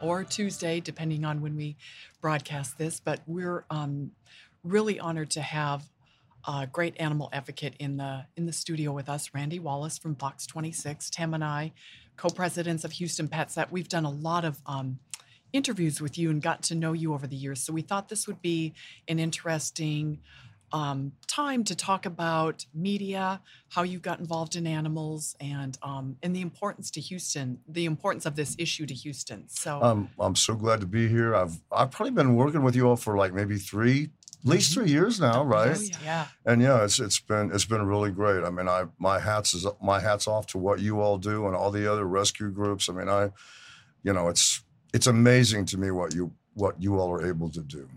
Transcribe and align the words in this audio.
1 0.00 0.08
or 0.08 0.24
Tuesday, 0.24 0.80
depending 0.80 1.24
on 1.24 1.40
when 1.40 1.56
we 1.56 1.76
broadcast 2.20 2.78
this. 2.78 3.00
But 3.00 3.20
we're 3.26 3.64
um, 3.70 4.12
really 4.64 4.98
honored 4.98 5.30
to 5.30 5.40
have 5.40 5.84
a 6.46 6.66
great 6.66 6.94
animal 6.98 7.28
advocate 7.32 7.74
in 7.78 7.96
the 7.96 8.24
in 8.36 8.46
the 8.46 8.52
studio 8.52 8.92
with 8.92 9.08
us, 9.08 9.30
Randy 9.34 9.58
Wallace 9.58 9.98
from 9.98 10.14
Fox 10.14 10.46
26. 10.46 11.10
Tam 11.10 11.34
and 11.34 11.44
I, 11.44 11.72
co-presidents 12.16 12.84
of 12.84 12.92
Houston 12.92 13.28
Pet 13.28 13.50
Set, 13.50 13.72
we've 13.72 13.88
done 13.88 14.04
a 14.04 14.10
lot 14.10 14.44
of 14.44 14.60
um, 14.66 14.98
interviews 15.52 16.00
with 16.00 16.18
you 16.18 16.30
and 16.30 16.42
got 16.42 16.62
to 16.64 16.74
know 16.74 16.92
you 16.92 17.14
over 17.14 17.26
the 17.26 17.36
years. 17.36 17.62
So 17.62 17.72
we 17.72 17.82
thought 17.82 18.08
this 18.08 18.26
would 18.26 18.42
be 18.42 18.74
an 19.06 19.18
interesting 19.18 20.20
um, 20.72 21.12
time 21.26 21.64
to 21.64 21.74
talk 21.74 22.06
about 22.06 22.66
media, 22.74 23.40
how 23.70 23.82
you 23.82 23.98
got 23.98 24.18
involved 24.20 24.56
in 24.56 24.66
animals, 24.66 25.34
and 25.40 25.78
um, 25.82 26.16
and 26.22 26.34
the 26.34 26.40
importance 26.40 26.90
to 26.92 27.00
Houston, 27.00 27.60
the 27.66 27.84
importance 27.84 28.26
of 28.26 28.36
this 28.36 28.54
issue 28.58 28.86
to 28.86 28.94
Houston. 28.94 29.48
So 29.48 29.82
um, 29.82 30.10
I'm 30.18 30.36
so 30.36 30.54
glad 30.54 30.80
to 30.80 30.86
be 30.86 31.08
here. 31.08 31.34
I've 31.34 31.60
I've 31.72 31.90
probably 31.90 32.12
been 32.12 32.34
working 32.36 32.62
with 32.62 32.76
you 32.76 32.88
all 32.88 32.96
for 32.96 33.16
like 33.16 33.32
maybe 33.32 33.56
three, 33.56 34.10
at 34.44 34.48
least 34.50 34.70
Mm-hmm. 34.72 34.80
three 34.80 34.90
years 34.90 35.18
now, 35.20 35.42
right? 35.42 35.76
Oh, 35.76 35.98
yeah. 36.04 36.26
And 36.44 36.60
yeah, 36.62 36.84
it's 36.84 37.00
it's 37.00 37.18
been 37.20 37.50
it's 37.52 37.64
been 37.64 37.84
really 37.86 38.10
great. 38.10 38.44
I 38.44 38.50
mean, 38.50 38.68
I 38.68 38.84
my 38.98 39.18
hats 39.18 39.54
is 39.54 39.66
my 39.82 40.00
hats 40.00 40.28
off 40.28 40.46
to 40.48 40.58
what 40.58 40.80
you 40.80 41.00
all 41.00 41.18
do 41.18 41.46
and 41.46 41.56
all 41.56 41.70
the 41.70 41.90
other 41.90 42.04
rescue 42.06 42.50
groups. 42.50 42.88
I 42.88 42.92
mean, 42.92 43.08
I, 43.08 43.30
you 44.02 44.12
know, 44.12 44.28
it's 44.28 44.62
it's 44.92 45.06
amazing 45.06 45.64
to 45.66 45.78
me 45.78 45.90
what 45.90 46.14
you 46.14 46.32
what 46.54 46.80
you 46.80 46.98
all 46.98 47.10
are 47.12 47.24
able 47.26 47.50
to 47.50 47.60
do. 47.60 47.88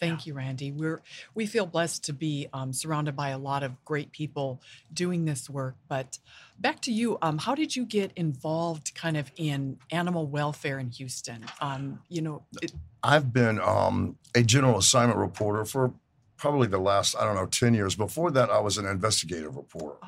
Thank 0.00 0.26
you, 0.26 0.34
Randy. 0.34 0.70
We're 0.70 1.02
we 1.34 1.46
feel 1.46 1.66
blessed 1.66 2.04
to 2.04 2.12
be 2.12 2.48
um, 2.52 2.72
surrounded 2.72 3.16
by 3.16 3.30
a 3.30 3.38
lot 3.38 3.62
of 3.62 3.84
great 3.84 4.12
people 4.12 4.60
doing 4.92 5.24
this 5.24 5.50
work. 5.50 5.76
But 5.88 6.18
back 6.58 6.80
to 6.82 6.92
you, 6.92 7.18
um, 7.20 7.38
how 7.38 7.54
did 7.54 7.74
you 7.74 7.84
get 7.84 8.12
involved, 8.14 8.94
kind 8.94 9.16
of 9.16 9.30
in 9.36 9.78
animal 9.90 10.26
welfare 10.26 10.78
in 10.78 10.90
Houston? 10.90 11.44
Um, 11.60 12.00
you 12.08 12.22
know, 12.22 12.44
it, 12.62 12.72
I've 13.02 13.32
been 13.32 13.60
um, 13.60 14.16
a 14.34 14.42
general 14.42 14.78
assignment 14.78 15.18
reporter 15.18 15.64
for 15.64 15.92
probably 16.36 16.68
the 16.68 16.78
last 16.78 17.16
I 17.16 17.24
don't 17.24 17.34
know 17.34 17.46
ten 17.46 17.74
years. 17.74 17.96
Before 17.96 18.30
that, 18.30 18.50
I 18.50 18.60
was 18.60 18.78
an 18.78 18.86
investigative 18.86 19.56
reporter. 19.56 19.98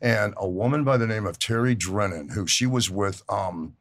and 0.00 0.34
a 0.36 0.48
woman 0.48 0.84
by 0.84 0.96
the 0.96 1.06
name 1.06 1.26
of 1.26 1.38
Terry 1.38 1.74
Drennan, 1.74 2.30
who 2.30 2.46
she 2.46 2.66
was 2.66 2.90
with 2.90 3.22
um, 3.28 3.76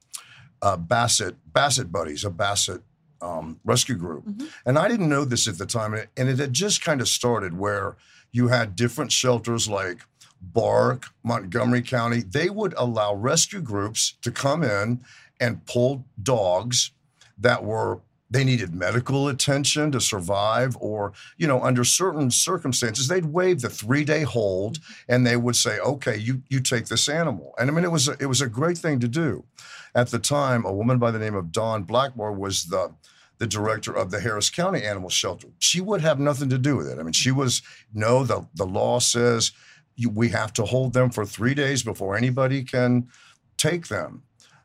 uh, 0.62 0.78
Basset 0.78 1.36
Basset 1.46 1.92
Buddies, 1.92 2.24
a 2.24 2.30
Basset 2.30 2.82
um, 3.22 3.60
rescue 3.64 3.96
group. 3.96 4.26
Mhm. 4.26 4.50
And 4.66 4.78
I 4.78 4.88
didn't 4.88 5.10
know 5.10 5.26
this 5.26 5.48
at 5.48 5.58
the 5.58 5.66
time, 5.66 5.94
and 5.94 6.30
it 6.30 6.40
had 6.40 6.54
just 6.54 6.84
kind 6.84 7.02
of 7.02 7.08
started 7.08 7.58
where 7.58 7.96
you 8.32 8.48
had 8.48 8.76
different 8.76 9.12
shelters 9.12 9.68
like 9.68 10.00
BARC, 10.42 11.06
Montgomery 11.24 11.82
County. 11.82 12.22
They 12.22 12.50
would 12.50 12.74
allow 12.78 13.14
rescue 13.14 13.62
groups 13.62 14.16
to 14.22 14.32
come 14.32 14.64
in 14.64 15.04
and 15.40 15.66
pull 15.66 16.06
dogs 16.22 16.92
that 17.38 17.64
were 17.64 18.02
they 18.32 18.46
needed 18.46 18.74
medical 18.74 19.28
attention 19.28 19.92
to 19.92 20.00
survive 20.00 20.76
or 20.80 21.12
you 21.38 21.46
know 21.46 21.62
under 21.62 21.84
certain 21.84 22.32
circumstances 22.32 23.08
they'd 23.08 23.26
waive 23.26 23.62
the 23.62 23.70
three 23.70 24.04
day 24.04 24.24
hold 24.24 24.80
mm-hmm. 24.80 25.14
and 25.14 25.28
they 25.28 25.38
would 25.38 25.56
say 25.56 25.78
okay 25.80 26.18
you 26.18 26.42
you 26.50 26.60
take 26.60 26.88
this 26.88 27.08
animal. 27.08 27.54
And 27.60 27.70
i 27.70 27.74
mean 27.74 27.84
it 27.84 27.92
was 27.92 28.08
a, 28.08 28.14
it 28.20 28.26
was 28.26 28.42
a 28.42 28.48
great 28.48 28.78
thing 28.78 29.00
to 29.02 29.08
do. 29.08 29.44
At 29.94 30.08
the 30.08 30.20
time 30.20 30.66
a 30.66 30.74
woman 30.74 30.98
by 30.98 31.12
the 31.12 31.20
name 31.20 31.36
of 31.36 31.52
dawn 31.52 31.84
blackmore 31.84 32.32
was 32.32 32.66
the 32.66 32.96
the 33.38 33.48
director 33.48 33.92
of 33.92 34.12
the 34.12 34.22
harris 34.22 34.50
county 34.50 34.84
animal 34.84 35.10
shelter. 35.10 35.50
She 35.60 35.82
would 35.82 36.02
have 36.02 36.20
nothing 36.20 36.50
to 36.50 36.58
do 36.58 36.78
with 36.78 36.88
it. 36.88 36.98
I 36.98 37.04
mean 37.04 37.14
she 37.14 37.30
mm-hmm. 37.30 37.40
was 37.40 37.62
no 37.94 38.24
the 38.24 38.48
the 38.56 38.66
law 38.66 39.00
says 39.00 39.52
you, 39.98 40.10
we 40.10 40.30
have 40.30 40.54
to 40.54 40.64
hold 40.64 40.94
them 40.94 41.10
for 41.10 41.26
three 41.26 41.54
days 41.54 41.84
before 41.84 42.16
anybody 42.16 42.64
can 42.64 43.10
take 43.58 43.90
them 43.90 44.24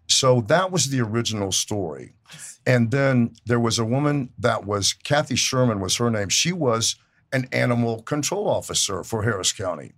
so 0.09 0.41
that 0.43 0.71
was 0.71 0.89
the 0.89 1.01
original 1.01 1.53
story 1.53 2.15
and 2.67 2.91
then 2.91 3.35
there 3.47 3.61
was 3.61 3.79
a 3.79 3.85
woman 3.85 4.31
that 4.39 4.67
was 4.67 4.93
Kathy 4.93 5.37
Sherman 5.37 5.81
was 5.81 5.97
her 5.97 6.11
name. 6.11 6.29
She 6.29 6.53
was 6.53 6.97
an 7.33 7.49
animal 7.53 8.03
control 8.03 8.49
officer 8.49 9.05
for 9.05 9.23
Harris 9.23 9.53
County. 9.53 9.93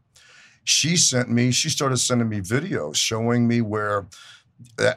She 0.64 0.96
sent 0.96 1.30
me, 1.30 1.50
she 1.50 1.70
started 1.70 1.96
sending 1.96 2.28
me 2.28 2.40
videos 2.40 2.96
showing 2.96 3.48
me 3.48 3.62
where 3.62 4.06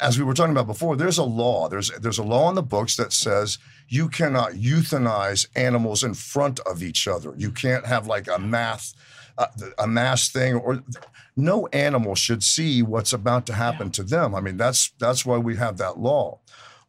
as 0.01 0.17
we 0.17 0.25
were 0.25 0.33
talking 0.33 0.51
about 0.51 0.65
before, 0.65 0.95
there's 0.95 1.19
a 1.19 1.23
law. 1.23 1.69
There's 1.69 1.91
there's 1.91 2.17
a 2.17 2.23
law 2.23 2.49
in 2.49 2.55
the 2.55 2.63
books 2.63 2.95
that 2.95 3.13
says 3.13 3.59
you 3.87 4.09
cannot 4.09 4.53
euthanize 4.53 5.45
animals 5.55 6.03
in 6.03 6.15
front 6.15 6.59
of 6.61 6.81
each 6.81 7.07
other. 7.07 7.35
You 7.37 7.51
can't 7.51 7.85
have 7.85 8.07
like 8.07 8.27
a 8.27 8.39
math 8.39 8.93
uh, 9.41 9.69
a 9.79 9.87
mass 9.87 10.29
thing 10.29 10.55
or 10.55 10.83
no 11.35 11.67
animal 11.67 12.15
should 12.15 12.43
see 12.43 12.81
what's 12.81 13.13
about 13.13 13.45
to 13.47 13.53
happen 13.53 13.89
to 13.91 14.03
them. 14.03 14.35
I 14.35 14.41
mean, 14.41 14.57
that's 14.57 14.91
that's 14.99 15.25
why 15.25 15.37
we 15.37 15.55
have 15.55 15.77
that 15.77 15.99
law. 15.99 16.39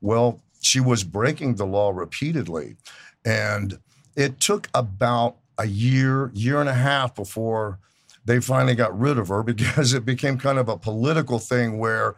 Well, 0.00 0.40
she 0.62 0.80
was 0.80 1.04
breaking 1.04 1.56
the 1.56 1.66
law 1.66 1.90
repeatedly. 1.90 2.76
And 3.24 3.78
it 4.16 4.40
took 4.40 4.68
about 4.74 5.36
a 5.58 5.66
year, 5.66 6.30
year 6.34 6.60
and 6.60 6.68
a 6.68 6.74
half 6.74 7.14
before 7.14 7.78
they 8.24 8.40
finally 8.40 8.74
got 8.74 8.98
rid 8.98 9.18
of 9.18 9.28
her 9.28 9.42
because 9.54 9.92
it 9.92 10.04
became 10.04 10.38
kind 10.38 10.58
of 10.58 10.68
a 10.68 10.78
political 10.78 11.38
thing 11.38 11.78
where 11.78 12.14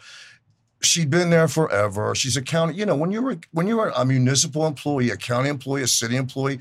she'd 0.82 1.10
been 1.10 1.30
there 1.30 1.48
forever. 1.48 2.14
She's 2.14 2.36
a 2.36 2.42
county, 2.42 2.74
you 2.74 2.86
know, 2.86 2.94
when 2.94 3.10
you're 3.10 3.38
when 3.52 3.66
you're 3.66 3.88
a 3.88 4.04
municipal 4.04 4.66
employee, 4.66 5.10
a 5.10 5.16
county 5.16 5.48
employee, 5.48 5.82
a 5.82 5.86
city 5.86 6.16
employee, 6.16 6.60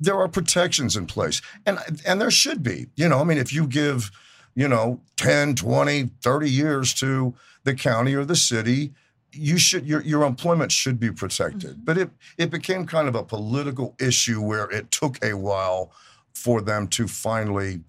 there 0.00 0.16
are 0.16 0.28
protections 0.28 0.96
in 0.96 1.06
place. 1.06 1.40
And 1.66 1.78
and 2.06 2.20
there 2.20 2.30
should 2.30 2.62
be. 2.62 2.86
You 2.96 3.08
know, 3.08 3.20
I 3.20 3.24
mean, 3.24 3.38
if 3.38 3.52
you 3.52 3.66
give, 3.66 4.10
you 4.54 4.68
know, 4.68 5.00
10, 5.16 5.54
20, 5.56 6.10
30 6.22 6.50
years 6.50 6.94
to 6.94 7.34
the 7.64 7.74
county 7.74 8.14
or 8.14 8.24
the 8.24 8.36
city, 8.36 8.92
you 9.32 9.58
should 9.58 9.86
your 9.86 10.02
your 10.02 10.24
employment 10.24 10.72
should 10.72 10.98
be 10.98 11.10
protected. 11.10 11.70
Mm-hmm. 11.70 11.84
But 11.84 11.98
it 11.98 12.10
it 12.36 12.50
became 12.50 12.86
kind 12.86 13.08
of 13.08 13.14
a 13.14 13.24
political 13.24 13.94
issue 14.00 14.40
where 14.40 14.70
it 14.70 14.90
took 14.90 15.22
a 15.24 15.34
while 15.34 15.92
for 16.34 16.60
them 16.60 16.86
to 16.88 17.08
finally 17.08 17.80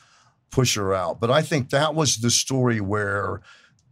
push 0.51 0.75
her 0.75 0.93
out. 0.93 1.19
But 1.19 1.29
I 1.31 1.41
think 1.41 1.69
that 1.69 1.93
was 1.93 2.17
the 2.17 2.31
story 2.31 2.81
where 2.81 3.41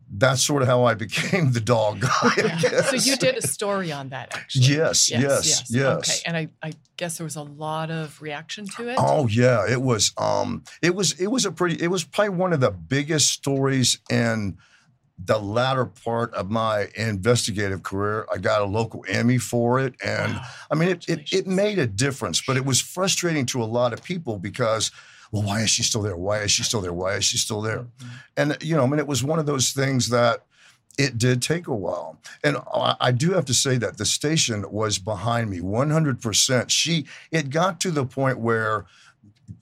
that's 0.09 0.41
sort 0.41 0.61
of 0.61 0.67
how 0.67 0.85
I 0.85 0.93
became 0.93 1.51
the 1.51 1.59
dog 1.59 1.99
guy. 1.99 2.31
Yeah. 2.37 2.81
So 2.81 2.95
you 2.95 3.15
did 3.17 3.35
a 3.35 3.41
story 3.41 3.91
on 3.91 4.09
that, 4.09 4.35
actually. 4.35 4.67
Yes, 4.67 5.11
yes, 5.11 5.69
yes. 5.69 5.97
Okay, 5.97 6.19
and 6.25 6.37
I, 6.37 6.47
I 6.63 6.73
guess 6.95 7.17
there 7.17 7.25
was 7.25 7.35
a 7.35 7.43
lot 7.43 7.91
of 7.91 8.21
reaction 8.21 8.65
to 8.77 8.87
it. 8.89 8.95
Oh 8.97 9.27
yeah, 9.27 9.65
it 9.69 9.81
was. 9.81 10.13
Um, 10.17 10.63
it 10.81 10.95
was. 10.95 11.19
It 11.19 11.27
was 11.27 11.45
a 11.45 11.51
pretty. 11.51 11.81
It 11.81 11.89
was 11.89 12.03
probably 12.03 12.35
one 12.35 12.53
of 12.53 12.59
the 12.59 12.71
biggest 12.71 13.31
stories 13.31 13.99
in 14.09 14.57
the 15.19 15.39
latter 15.39 15.85
part 15.85 16.31
of 16.35 16.49
my 16.51 16.89
investigative 16.95 17.81
career. 17.81 18.27
I 18.31 18.37
got 18.37 18.61
a 18.61 18.65
local 18.65 19.03
Emmy 19.07 19.39
for 19.39 19.79
it, 19.79 19.95
and 20.03 20.33
Wow. 20.33 20.41
I 20.71 20.75
mean, 20.75 20.89
it, 20.89 21.09
it 21.09 21.33
it 21.33 21.47
made 21.47 21.79
a 21.79 21.87
difference. 21.87 22.41
But 22.45 22.55
it 22.55 22.65
was 22.65 22.79
frustrating 22.79 23.45
to 23.47 23.61
a 23.61 23.65
lot 23.65 23.93
of 23.93 24.03
people 24.03 24.37
because, 24.37 24.91
well, 25.31 25.43
why 25.43 25.61
is 25.61 25.69
she 25.69 25.83
still 25.83 26.01
there? 26.01 26.17
Why 26.17 26.39
is 26.39 26.51
she 26.51 26.63
still 26.63 26.81
there? 26.81 26.93
Why 26.93 27.15
is 27.15 27.25
she 27.25 27.37
still 27.37 27.61
there? 27.61 27.85
Mhm. 27.99 28.09
And 28.37 28.57
you 28.61 28.75
know, 28.75 28.83
I 28.83 28.87
mean, 28.87 28.99
it 28.99 29.07
was 29.07 29.23
one 29.23 29.39
of 29.39 29.45
those 29.45 29.71
things 29.71 30.09
that 30.09 30.43
it 30.97 31.17
did 31.17 31.41
take 31.41 31.67
a 31.67 31.75
while. 31.75 32.17
And 32.43 32.57
I, 32.73 32.95
I 32.99 33.11
do 33.11 33.31
have 33.33 33.45
to 33.45 33.53
say 33.53 33.77
that 33.77 33.97
the 33.97 34.05
station 34.05 34.65
was 34.71 34.97
behind 34.97 35.49
me 35.49 35.59
100%. 35.59 36.69
She, 36.69 37.05
it 37.31 37.49
got 37.49 37.79
to 37.81 37.91
the 37.91 38.05
point 38.05 38.39
where 38.39 38.85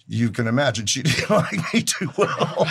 you 0.08 0.30
can 0.30 0.48
imagine 0.48 0.86
she 0.86 1.02
didn't 1.04 1.30
like 1.30 1.74
me 1.74 1.82
too 1.82 2.10
well. 2.18 2.68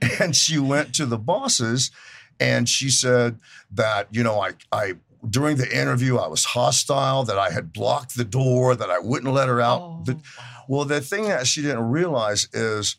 and 0.20 0.34
she 0.34 0.58
went 0.58 0.94
to 0.94 1.06
the 1.06 1.18
bosses 1.18 1.90
and 2.40 2.68
she 2.68 2.90
said 2.90 3.38
that, 3.70 4.08
you 4.10 4.22
know, 4.22 4.40
I, 4.40 4.52
I, 4.72 4.94
during 5.28 5.56
the 5.56 5.68
interview, 5.80 6.18
I 6.18 6.26
was 6.28 6.44
hostile, 6.44 7.24
that 7.24 7.38
I 7.38 7.50
had 7.50 7.72
blocked 7.72 8.16
the 8.16 8.24
door, 8.24 8.74
that 8.76 8.90
I 8.90 8.98
wouldn't 8.98 9.32
let 9.32 9.48
her 9.48 9.60
out. 9.60 9.80
Oh, 9.80 10.04
wow. 10.08 10.14
well, 10.68 10.84
the 10.84 11.00
thing 11.00 11.24
that 11.28 11.46
she 11.46 11.62
didn't 11.62 11.88
realize 11.90 12.48
is 12.52 12.96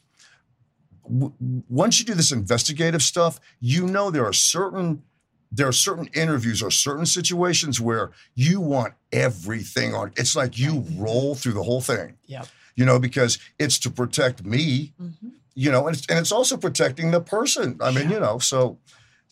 w- 1.03 1.33
once 1.69 1.99
you 1.99 2.05
do 2.05 2.13
this 2.13 2.31
investigative 2.31 3.01
stuff, 3.01 3.39
you 3.59 3.85
know 3.87 4.11
there 4.11 4.25
are 4.25 4.33
certain 4.33 5.03
there 5.49 5.65
are 5.69 5.71
certain 5.71 6.07
interviews 6.13 6.61
or 6.61 6.69
certain 6.69 7.05
situations 7.05 7.79
where 7.79 8.11
you 8.35 8.59
want 8.59 8.93
everything 9.13 9.93
on. 9.95 10.11
It's 10.17 10.35
like 10.35 10.59
you 10.59 10.83
roll 10.97 11.35
through 11.35 11.53
the 11.53 11.63
whole 11.63 11.79
thing, 11.79 12.17
Yeah. 12.25 12.43
you 12.75 12.83
know, 12.83 12.99
because 12.99 13.39
it's 13.57 13.79
to 13.79 13.89
protect 13.89 14.43
me, 14.43 14.93
Mhm. 15.01 15.31
you 15.55 15.71
know, 15.71 15.87
and 15.87 15.95
it's, 15.95 16.05
and 16.07 16.19
it's 16.19 16.33
also 16.33 16.57
protecting 16.57 17.11
the 17.11 17.21
person. 17.21 17.77
I 17.79 17.91
mean, 17.91 18.09
Yeah. 18.09 18.15
you 18.15 18.19
know, 18.19 18.39
so 18.39 18.77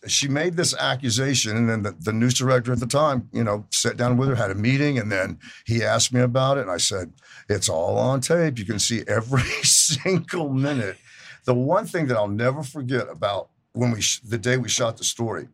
she 0.08 0.28
made 0.28 0.56
this 0.56 0.76
accusation, 0.76 1.56
and 1.58 1.70
then 1.70 1.84
the, 1.84 1.96
the 2.00 2.14
news 2.14 2.34
director 2.34 2.72
at 2.72 2.80
the 2.80 2.88
time, 2.88 3.30
you 3.32 3.44
know, 3.44 3.66
sat 3.72 3.98
down 3.98 4.18
with 4.18 4.30
her, 4.30 4.36
had 4.36 4.52
a 4.52 4.56
meeting, 4.56 4.98
and 4.98 5.12
then 5.12 5.40
he 5.66 5.84
asked 5.84 6.14
me 6.14 6.22
about 6.22 6.58
it, 6.58 6.62
and 6.62 6.72
I 6.72 6.78
said, 6.78 7.14
"It's 7.50 7.70
all 7.70 7.98
on 7.98 8.22
tape. 8.22 8.58
You 8.60 8.66
can 8.66 8.80
see 8.80 9.04
every 9.08 9.42
single 9.64 10.50
minute." 10.50 10.98
The 11.46 11.54
one 11.54 11.86
thing 11.86 12.08
that 12.08 12.18
I'll 12.18 12.28
never 12.28 12.64
forget 12.64 13.08
about 13.10 13.50
when 13.74 13.92
we 13.92 14.02
sh- 14.02 14.22
the 14.22 14.38
day 14.38 14.58
we 14.58 14.70
shot 14.70 14.98
the 14.98 15.04
story, 15.04 15.48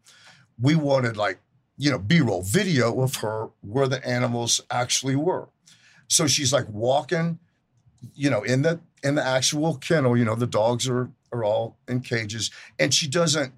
we 0.60 0.76
wanted 0.76 1.18
like 1.18 1.40
you 1.78 1.92
know 1.92 2.00
B-roll 2.00 2.44
video 2.44 3.02
of 3.02 3.18
her 3.18 3.50
where 3.62 3.88
the 3.88 4.06
animals 4.08 4.62
actually 4.70 5.16
were. 5.16 5.50
So 6.08 6.28
she's 6.28 6.52
like 6.52 6.68
walking, 6.70 7.40
you 8.14 8.30
know, 8.30 8.44
in 8.44 8.62
the 8.62 8.80
in 9.04 9.16
the 9.16 9.26
actual 9.26 9.78
kennel. 9.78 10.18
You 10.18 10.26
know, 10.26 10.36
the 10.36 10.48
dogs 10.48 10.88
are 10.88 11.12
are 11.32 11.44
all 11.44 11.78
in 11.88 12.02
cages, 12.02 12.52
and 12.80 12.94
she 12.94 13.08
doesn't 13.08 13.54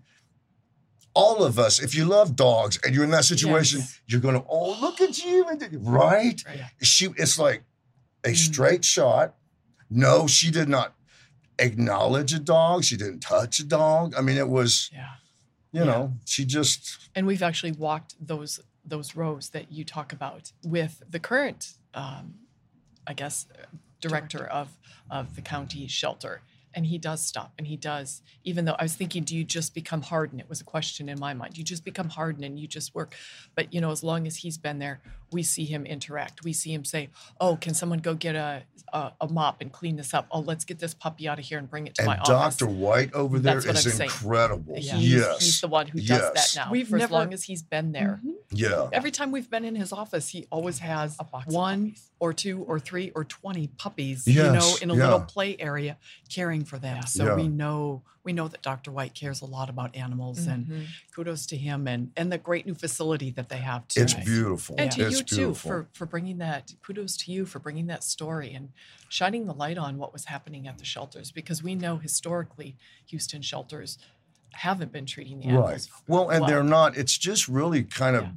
all 1.13 1.44
of 1.44 1.60
us, 1.60 1.80
if 1.81 1.94
you 1.95 2.06
love 2.06 2.36
dogs 2.36 2.80
and 2.83 2.94
you're 2.95 3.04
in 3.04 3.12
that 3.12 3.25
situation, 3.25 3.80
Yes. 3.80 4.00
you're 4.07 4.21
going 4.21 4.36
to, 4.36 4.44
oh, 4.50 4.80
look 4.81 5.00
at 5.01 5.24
you. 5.24 5.45
Right? 5.45 6.44
Right. 6.45 6.62
She, 6.81 7.06
it's 7.18 7.38
like 7.38 7.63
a 8.24 8.30
Mm. 8.30 8.36
straight 8.36 8.86
shot. 8.86 9.36
No, 9.89 10.25
she 10.27 10.50
did 10.50 10.69
not 10.69 10.95
acknowledge 11.60 12.33
a 12.33 12.39
dog. 12.39 12.83
She 12.83 12.98
didn't 12.98 13.19
touch 13.19 13.60
a 13.60 13.63
dog. 13.63 14.15
I 14.18 14.21
mean, 14.21 14.38
it 14.38 14.50
was, 14.50 14.89
Yeah. 14.92 15.10
you 15.71 15.81
Yeah. 15.81 15.86
know, 15.86 16.13
she 16.25 16.45
just, 16.45 16.98
And 17.16 17.27
we've 17.27 17.44
actually 17.44 17.71
walked 17.74 18.16
those 18.19 18.59
those 18.86 19.16
rows 19.16 19.50
that 19.51 19.71
you 19.71 19.86
talk 19.86 20.12
about 20.12 20.51
with 20.62 21.01
the 21.09 21.18
current, 21.19 21.75
um, 21.94 22.33
I 23.07 23.13
guess, 23.13 23.48
director 24.01 24.45
of 24.45 24.77
of 25.09 25.36
the 25.36 25.42
county 25.42 25.88
shelter. 25.88 26.42
And 26.74 26.86
he 26.86 26.98
does 26.98 27.22
stop 27.22 27.54
and 27.58 27.68
he 27.68 27.78
does, 27.78 28.22
even 28.44 28.66
though 28.66 28.75
I 28.80 28.84
was 28.84 28.96
thinking, 28.96 29.24
do 29.24 29.36
you 29.36 29.44
just 29.44 29.74
become 29.75 30.02
hardened? 30.02 30.42
It 30.42 30.50
was 30.50 30.62
a 30.62 30.64
question 30.64 31.08
in 31.10 31.20
my 31.20 31.34
mind. 31.34 31.58
You 31.58 31.64
just 31.64 31.86
become 31.86 32.10
hardened 32.10 32.44
and 32.46 32.60
you 32.60 32.68
just 32.68 32.96
work. 32.96 33.16
But, 33.56 33.74
you 33.74 33.80
know, 33.81 33.92
as 33.92 34.04
long 34.04 34.25
as 34.28 34.38
he's 34.38 34.58
been 34.58 34.80
there, 34.80 35.02
we 35.31 35.44
see 35.44 35.66
him 35.66 35.86
interact. 35.86 36.44
We 36.44 36.54
see 36.54 36.74
him 36.74 36.86
say, 36.86 37.10
oh, 37.40 37.56
can 37.58 37.74
someone 37.74 38.00
go 38.00 38.14
get 38.14 38.36
a, 38.36 38.64
a, 38.92 39.12
a 39.22 39.28
mop 39.28 39.62
and 39.62 39.72
clean 39.72 39.96
this 39.96 40.14
up? 40.14 40.28
Oh, 40.31 40.40
let's 40.42 40.64
get 40.66 40.80
this 40.80 40.94
puppy 40.94 41.28
out 41.28 41.40
of 41.40 41.46
here 41.46 41.58
and 41.58 41.70
bring 41.70 41.88
it 41.88 41.96
to 41.96 42.02
and 42.02 42.08
my 42.08 42.18
office. 42.18 42.58
Dr. 42.58 42.68
White 42.72 43.14
over 43.14 43.40
there 43.40 43.56
That's 43.62 43.66
what 43.68 43.86
is 43.86 44.00
I'm 44.00 44.06
incredible. 44.06 44.76
Yeah. 44.78 44.96
Yes. 44.98 45.44
He's 45.44 45.62
the 45.62 45.68
one 45.68 45.88
who 45.88 46.00
does 46.00 46.10
Yes. 46.10 46.54
that 46.54 46.66
now. 46.66 46.72
We've 46.72 46.88
for 46.88 46.98
as 46.98 47.10
long 47.10 47.34
as 47.34 47.44
he's 47.44 47.62
been 47.64 47.92
there. 47.92 48.19
Mhm. 48.24 48.34
Yeah. 48.52 48.90
Every 48.94 49.12
time 49.12 49.31
we've 49.31 49.50
been 49.50 49.66
in 49.66 49.76
his 49.76 49.92
office, 49.92 50.30
he 50.30 50.46
always 50.52 50.80
has 50.80 51.16
A 51.19 51.24
box 51.24 51.48
one 51.54 51.88
puppies. 51.92 52.10
or 52.19 52.34
two 52.34 52.64
or 52.64 52.80
three 52.80 53.12
or 53.16 53.24
20 53.24 53.68
puppies, 53.78 54.28
yes. 54.28 54.38
you 54.46 54.52
know, 54.52 54.76
in 54.81 54.90
a 54.92 54.94
little 54.94 55.22
play 55.22 55.56
area 55.60 55.98
caring 56.63 56.65
for 56.65 56.77
them. 56.80 56.98
Yeah. 56.98 57.06
So 57.06 57.25
Yeah. 57.25 57.36
we 57.36 57.48
know 57.48 58.04
we 58.25 58.31
know 58.31 58.48
that 58.48 58.62
Dr. 58.62 58.89
White 58.89 59.13
cares 59.13 59.42
a 59.42 59.45
lot 59.45 59.69
about 59.69 59.94
animals 59.98 60.48
and 60.48 60.65
Mhm. 60.65 60.86
kudos 61.13 61.45
to 61.48 61.57
him 61.57 61.88
and 61.89 62.12
and 62.15 62.31
the 62.31 62.38
great 62.38 62.65
new 62.65 62.74
facility 62.74 63.31
that 63.31 63.50
they 63.50 63.57
have 63.57 63.86
too. 63.89 64.01
It's 64.01 64.13
Right. 64.15 64.25
beautiful. 64.25 64.75
And 64.80 64.89
to 64.92 65.07
it's 65.07 65.18
you 65.19 65.24
too 65.25 65.54
for 65.54 65.88
for 65.94 66.06
bringing 66.06 66.38
that 66.38 66.74
kudos 66.81 67.18
to 67.18 67.31
you 67.33 67.45
for 67.45 67.60
bringing 67.60 67.88
that 67.88 68.01
story 68.04 68.54
and 68.54 68.69
shining 69.10 69.45
the 69.45 69.54
light 69.54 69.77
on 69.77 69.98
what 69.98 70.13
was 70.13 70.25
happening 70.25 70.68
at 70.68 70.77
the 70.77 70.86
shelters 70.86 71.31
because 71.31 71.62
we 71.62 71.75
know 71.75 71.98
historically 71.98 72.77
Houston 73.07 73.42
shelters 73.42 73.98
haven't 74.54 74.92
been 74.94 75.06
treating 75.06 75.39
the 75.39 75.48
animals 75.48 75.69
Right. 75.71 75.89
Well, 76.07 76.30
and 76.30 76.42
well. 76.42 76.50
they're 76.50 76.63
not. 76.63 76.95
It's 76.95 77.18
just 77.18 77.48
really 77.50 77.83
kind 77.83 78.16
of 78.16 78.27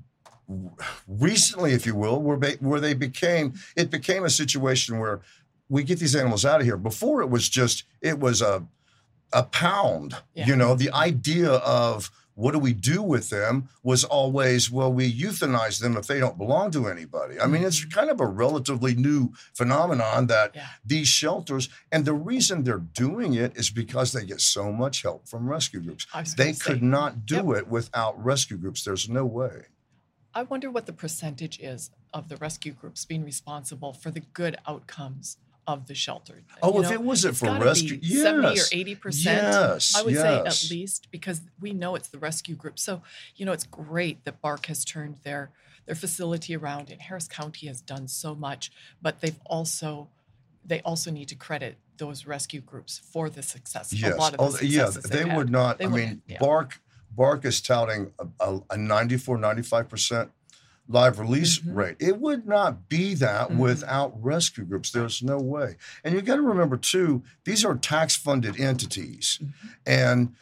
recently, 1.06 1.72
if 1.72 1.86
you 1.86 1.94
will, 1.94 2.20
where 2.22 2.38
they, 2.38 2.54
where 2.54 2.80
they 2.80 2.94
became 2.94 3.54
it 3.76 3.90
became 3.90 4.24
a 4.24 4.30
situation 4.30 4.98
where 4.98 5.20
we 5.68 5.82
get 5.82 5.98
these 5.98 6.14
animals 6.16 6.44
out 6.44 6.60
of 6.60 6.66
here. 6.66 6.76
Before 6.76 7.20
it 7.22 7.30
was 7.30 7.48
just 7.48 7.84
it 8.00 8.18
was 8.18 8.42
a 8.42 8.66
a 9.32 9.42
pound. 9.42 10.16
Yeah. 10.34 10.46
You 10.46 10.56
know, 10.56 10.74
the 10.74 10.92
idea 10.92 11.50
of 11.50 12.10
what 12.34 12.52
do 12.52 12.58
we 12.58 12.74
do 12.74 13.02
with 13.02 13.30
them 13.30 13.68
was 13.82 14.04
always 14.04 14.70
well 14.70 14.92
we 14.92 15.10
euthanize 15.12 15.80
them 15.80 15.96
if 15.96 16.06
they 16.06 16.20
don't 16.20 16.36
belong 16.36 16.70
to 16.72 16.86
anybody. 16.86 17.40
I 17.40 17.46
mean, 17.46 17.64
it's 17.64 17.80
mm-hmm. 17.80 17.98
kind 17.98 18.10
of 18.10 18.20
a 18.20 18.26
relatively 18.26 18.94
new 18.94 19.32
phenomenon 19.54 20.26
that 20.26 20.52
Yeah. 20.54 20.66
these 20.84 21.08
shelters 21.08 21.68
and 21.90 22.04
the 22.04 22.12
reason 22.12 22.62
they're 22.62 22.78
doing 22.78 23.34
it 23.34 23.56
is 23.56 23.70
because 23.70 24.12
they 24.12 24.24
get 24.26 24.40
so 24.40 24.70
much 24.70 25.02
help 25.02 25.26
from 25.26 25.48
rescue 25.48 25.80
groups. 25.80 26.06
They 26.36 26.52
say, 26.52 26.64
could 26.64 26.82
not 26.82 27.24
do 27.26 27.52
it 27.52 27.68
without 27.68 28.22
rescue 28.22 28.58
groups. 28.58 28.84
There's 28.84 29.08
no 29.08 29.24
way. 29.24 29.66
I 30.34 30.42
wonder 30.42 30.70
what 30.70 30.84
the 30.84 30.92
percentage 30.92 31.58
is 31.58 31.90
of 32.12 32.28
the 32.28 32.36
rescue 32.36 32.72
groups 32.72 33.06
being 33.06 33.24
responsible 33.24 33.94
for 33.94 34.10
the 34.10 34.20
good 34.20 34.58
outcomes 34.66 35.38
of 35.66 35.86
the 35.86 35.94
shelter. 35.94 36.42
Oh, 36.62 36.74
You 36.74 36.82
if 36.82 36.88
know, 36.88 36.92
it 36.94 37.02
wasn't 37.02 37.36
for 37.36 37.58
rescue, 37.58 37.98
be 37.98 38.14
seventy 38.14 38.60
or 38.60 38.64
eighty 38.72 38.94
percent. 38.94 39.42
yes, 39.42 39.94
I 39.96 40.02
would 40.02 40.14
say 40.14 40.38
at 40.38 40.68
least 40.70 41.08
because 41.10 41.40
we 41.60 41.72
know 41.72 41.94
it's 41.94 42.08
the 42.08 42.18
rescue 42.18 42.54
group. 42.54 42.78
So 42.78 43.02
you 43.36 43.44
know, 43.46 43.52
it's 43.52 43.66
great 43.66 44.24
that 44.24 44.40
BARC 44.40 44.66
has 44.66 44.84
turned 44.84 45.16
their 45.24 45.50
their 45.86 45.94
facility 45.94 46.56
around, 46.56 46.90
and 46.90 47.00
Harris 47.00 47.28
County 47.28 47.66
has 47.66 47.80
done 47.80 48.08
so 48.08 48.34
much. 48.34 48.70
But 49.02 49.20
they've 49.20 49.40
also 49.46 50.08
they 50.64 50.80
also 50.80 51.10
need 51.10 51.28
to 51.28 51.34
credit 51.34 51.76
those 51.98 52.26
rescue 52.26 52.60
groups 52.60 52.98
for 52.98 53.30
the 53.30 53.42
success. 53.42 53.92
Yes. 53.92 54.14
A 54.14 54.16
lot 54.16 54.34
of 54.34 54.40
oh, 54.40 54.50
the 54.50 54.66
yeah. 54.66 54.86
successes 54.86 55.10
They 55.10 55.24
would 55.24 55.50
not. 55.50 55.78
They 55.78 55.86
I 55.86 55.88
mean, 55.88 56.22
yeah. 56.26 56.38
BARC 56.38 56.80
BARC 57.16 57.44
is 57.44 57.60
touting 57.60 58.12
a, 58.18 58.26
a, 58.40 58.62
a 58.70 58.76
94, 58.76 59.38
95 59.38 59.88
percent 59.88 60.30
live 60.88 61.18
release 61.18 61.58
Mhm. 61.58 61.74
rate. 61.76 61.96
It 61.98 62.20
would 62.20 62.46
not 62.46 62.88
be 62.88 63.14
that 63.14 63.48
Mhm. 63.50 63.56
without 63.56 64.12
rescue 64.22 64.64
groups. 64.64 64.90
There's 64.92 65.22
no 65.22 65.38
way. 65.38 65.76
And 66.04 66.14
you 66.14 66.22
got 66.22 66.36
to 66.36 66.42
remember 66.42 66.76
too, 66.76 67.22
these 67.44 67.64
are 67.64 67.74
tax 67.76 68.14
funded 68.16 68.60
entities, 68.60 69.38
Mm-hmm. 69.42 69.68
and 69.86 70.34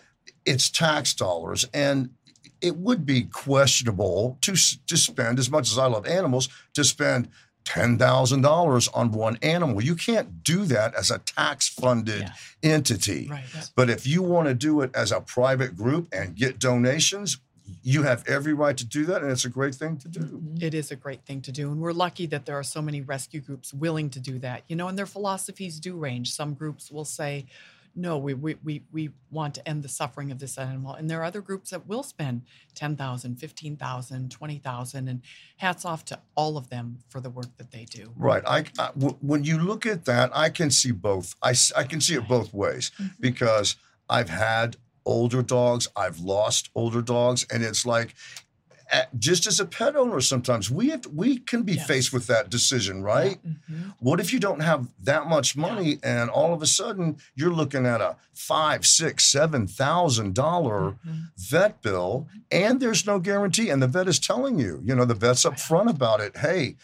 it's 0.45 0.69
tax 0.71 1.15
dollars 1.15 1.65
and. 1.73 2.11
It 2.61 2.77
would 2.79 3.05
be 3.05 3.25
questionable 3.25 4.39
to 4.41 4.55
to 4.87 4.97
spend 4.97 5.39
as 5.39 5.51
much 5.51 5.71
as 5.71 5.77
I 5.77 5.85
love 5.85 6.07
animals 6.07 6.49
to 6.73 6.83
spend 6.83 7.29
ten 7.67 7.99
thousand 7.99 8.41
dollars 8.41 8.89
on 8.89 9.11
one 9.13 9.37
animal. 9.43 9.83
You 9.85 9.95
can't 9.95 10.43
do 10.43 10.65
that 10.67 10.95
as 10.95 11.11
a 11.11 11.19
tax 11.19 11.69
funded 11.69 12.23
Yeah. 12.23 12.33
entity. 12.63 13.29
Right. 13.31 13.45
But 13.77 13.91
if 13.91 14.07
you 14.07 14.23
want 14.23 14.49
to 14.49 14.55
do 14.55 14.81
it 14.81 14.91
as 14.95 15.13
a 15.13 15.21
private 15.21 15.77
group 15.77 16.09
and 16.11 16.35
get 16.37 16.59
donations, 16.59 17.37
you 17.83 18.03
have 18.03 18.25
every 18.27 18.53
right 18.55 18.77
to 18.77 18.85
do 18.85 19.05
that, 19.07 19.23
and 19.23 19.31
it's 19.31 19.45
a 19.45 19.51
great 19.51 19.75
thing 19.75 19.97
to 19.99 20.09
do. 20.09 20.21
Mm-hmm. 20.21 20.57
It 20.63 20.75
is 20.75 20.91
a 20.91 20.97
great 20.97 21.25
thing 21.25 21.41
to 21.43 21.53
do. 21.53 21.71
And 21.73 21.81
we're 21.81 21.93
lucky 21.93 22.27
that 22.27 22.45
there 22.47 22.57
are 22.59 22.63
so 22.63 22.83
many 22.83 23.01
rescue 23.01 23.41
groups 23.41 23.73
willing 23.73 24.11
to 24.11 24.21
do 24.21 24.39
that. 24.41 24.63
You 24.69 24.77
know, 24.77 24.89
and 24.89 24.99
their 24.99 25.07
philosophies 25.07 25.81
do 25.81 25.97
range. 25.97 26.33
Some 26.33 26.55
groups 26.55 26.91
will 26.91 27.05
say, 27.07 27.47
no, 27.97 28.19
we, 28.19 28.35
we, 28.35 28.57
we, 28.65 28.83
we 28.93 29.11
want 29.31 29.55
to 29.55 29.69
end 29.69 29.83
the 29.85 29.89
suffering 29.89 30.33
of 30.33 30.41
this 30.41 30.59
animal. 30.59 30.95
And 30.95 31.09
there 31.09 31.21
are 31.21 31.25
other 31.25 31.41
groups 31.41 31.71
that 31.71 31.87
will 31.87 32.03
spend 32.03 32.43
10,000, 32.75 33.37
15,000, 33.37 34.31
20,000. 34.31 35.09
And 35.09 35.23
hats 35.59 35.85
off 35.85 36.05
to 36.07 36.19
all 36.35 36.57
of 36.57 36.71
them 36.71 36.99
for 37.09 37.21
the 37.21 37.31
work 37.31 37.57
that 37.57 37.71
they 37.71 37.85
do. 37.85 38.13
Right. 38.17 38.43
I, 38.47 38.65
I- 38.79 38.91
w- 38.99 39.17
when 39.21 39.45
you 39.45 39.59
look 39.59 39.87
at 39.87 40.05
that, 40.07 40.31
I 40.37 40.51
can 40.51 40.71
see 40.71 40.91
both. 40.91 41.35
I, 41.43 41.55
I 41.77 41.85
can 41.85 42.01
see 42.01 42.15
it 42.15 42.27
both 42.29 42.53
ways 42.53 42.91
Mm-hmm. 43.01 43.07
because 43.21 43.77
I've 44.11 44.29
had 44.29 44.77
older 45.05 45.43
dogs, 45.43 45.89
I've 45.97 46.19
lost 46.21 46.71
older 46.75 47.03
dogs, 47.03 47.47
and 47.51 47.63
it's 47.63 47.85
like. 47.87 48.15
Just 49.19 49.47
as 49.47 49.59
a 49.59 49.65
pet 49.65 49.97
owner, 49.97 50.21
sometimes 50.21 50.71
we 50.71 50.91
have 50.91 51.07
we 51.07 51.39
can 51.39 51.63
be 51.63 51.73
Yes. 51.73 51.87
faced 51.87 52.13
with 52.13 52.27
that 52.27 52.51
decision, 52.51 53.03
right? 53.03 53.41
Mhm. 53.43 53.95
What 53.99 54.21
if 54.21 54.31
you 54.33 54.39
don't 54.39 54.61
have 54.61 54.89
that 55.03 55.27
much 55.27 55.57
money 55.57 55.99
and 56.03 56.29
all 56.29 56.53
of 56.53 56.63
a 56.63 56.67
sudden 56.67 57.17
you're 57.35 57.51
looking 57.53 57.87
at 57.87 58.03
a 58.03 58.17
five, 58.35 58.87
six, 58.87 59.25
seven 59.25 59.67
thousand 59.67 60.35
dollar 60.35 60.93
Mhm. 61.05 61.31
vet 61.37 61.81
bill 61.83 62.29
and 62.53 62.79
there's 62.79 63.07
no 63.07 63.19
guarantee 63.19 63.71
and 63.71 63.83
the 63.83 63.89
vet 63.89 64.07
is 64.07 64.19
telling 64.21 64.59
you, 64.59 64.81
you 64.85 64.95
know, 64.95 65.07
the 65.07 65.15
vet's 65.15 65.47
up 65.47 65.59
front 65.59 65.89
about 65.89 66.21
it. 66.21 66.37
Hey, 66.37 66.77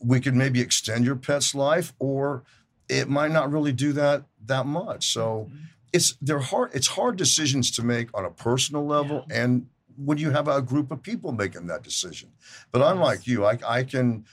we 0.00 0.20
could 0.20 0.34
maybe 0.34 0.60
extend 0.60 1.04
your 1.04 1.16
pet's 1.16 1.54
life 1.54 1.92
or 2.00 2.42
it 2.88 3.08
might 3.08 3.30
not 3.30 3.50
really 3.52 3.72
do 3.72 3.92
that 3.92 4.24
that 4.44 4.66
much. 4.66 5.06
So 5.12 5.48
Mhm. 5.48 5.58
It's 5.92 6.16
they're 6.20 6.38
hard 6.38 6.70
it's 6.74 6.86
hard 6.86 7.16
decisions 7.16 7.70
to 7.72 7.82
make 7.82 8.08
on 8.16 8.24
a 8.24 8.30
personal 8.30 8.86
level 8.86 9.26
and 9.30 9.66
when 9.96 10.16
you 10.18 10.30
have 10.30 10.48
a 10.48 10.62
group 10.62 10.90
of 10.90 11.02
people 11.02 11.32
making 11.32 11.66
that 11.66 11.82
decision. 11.82 12.30
But 12.72 12.80
unlike 12.82 13.26
you, 13.26 13.44
I 13.44 13.58
I 13.66 13.84
can 13.84 14.24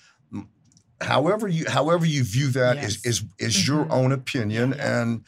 however 1.01 1.47
you 1.47 1.65
however 1.69 2.05
you 2.05 2.23
view 2.23 2.49
that 2.49 2.77
is 2.77 2.95
Yes. 3.03 3.05
is 3.05 3.23
is 3.39 3.67
your 3.67 3.85
Mhm. 3.85 3.91
own 3.91 4.11
opinion 4.11 4.73
Yeah. 4.75 5.01
and 5.01 5.23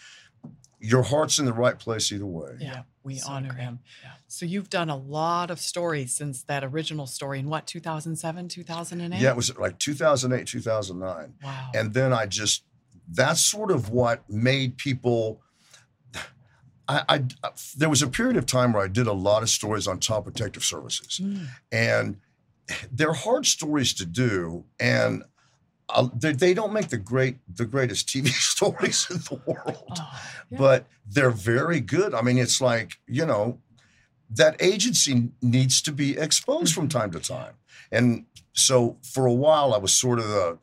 your 0.79 1.03
heart's 1.03 1.39
in 1.39 1.45
the 1.45 1.53
right 1.53 1.77
place 1.77 2.12
either 2.12 2.25
way. 2.25 2.55
Yeah, 2.59 2.83
we 3.03 3.17
So 3.17 3.29
honor 3.29 3.50
great. 3.50 3.62
him. 3.63 3.79
Yeah. 4.01 4.12
So 4.27 4.45
you've 4.45 4.69
done 4.69 4.89
a 4.89 4.95
lot 4.95 5.51
of 5.51 5.59
stories 5.59 6.15
since 6.15 6.41
that 6.43 6.63
original 6.63 7.05
story 7.05 7.39
in 7.39 7.50
what, 7.50 7.67
2007, 7.67 8.48
2008? 8.48 9.19
Yeah, 9.19 9.31
it 9.31 9.36
was 9.36 9.55
like 9.57 9.77
2008, 9.77 10.48
2009. 10.48 11.33
Wow. 11.43 11.71
And 11.75 11.93
then 11.93 12.13
I 12.13 12.27
just, 12.27 12.63
that's 13.12 13.41
sort 13.41 13.71
of 13.71 13.89
what 13.89 14.27
made 14.29 14.77
people. 14.77 15.41
I, 16.89 17.03
I, 17.43 17.50
there 17.77 17.89
was 17.89 18.01
a 18.01 18.08
period 18.08 18.36
of 18.38 18.46
time 18.46 18.74
where 18.74 18.84
I 18.84 18.88
did 18.88 19.08
a 19.08 19.13
lot 19.13 19.43
of 19.43 19.50
stories 19.50 19.88
on 19.88 20.00
Child 20.00 20.25
Protective 20.25 20.63
Services, 20.63 21.19
Mm. 21.24 21.48
and 21.72 22.17
they're 22.91 23.13
hard 23.13 23.46
stories 23.46 23.93
to 23.96 24.05
do, 24.05 24.63
and 24.79 25.24
uh, 25.89 26.08
they, 26.15 26.34
they 26.34 26.53
don't 26.53 26.74
make 26.74 26.89
the 26.89 26.98
great, 26.98 27.38
the 27.55 27.65
greatest 27.65 28.08
TV 28.08 28.27
stories 28.53 29.08
in 29.10 29.17
the 29.17 29.39
world 29.46 29.84
Oh, 29.98 30.19
yeah. 30.51 30.58
but 30.58 30.86
they're 31.08 31.31
very 31.31 31.79
good. 31.79 32.13
I 32.13 32.22
mean, 32.22 32.38
it's 32.38 32.60
like, 32.62 33.00
you 33.08 33.25
know, 33.25 33.60
that 34.31 34.55
agency 34.62 35.29
needs 35.41 35.81
to 35.84 35.91
be 35.91 36.17
exposed 36.17 36.74
from 36.75 36.88
time 36.89 37.10
to 37.12 37.19
time. 37.19 37.53
And 37.91 38.25
so 38.53 38.98
for 39.03 39.25
a 39.25 39.34
while, 39.34 39.74
I 39.74 39.77
was 39.77 39.91
sort 39.93 40.19
of 40.19 40.27
the, 40.27 40.60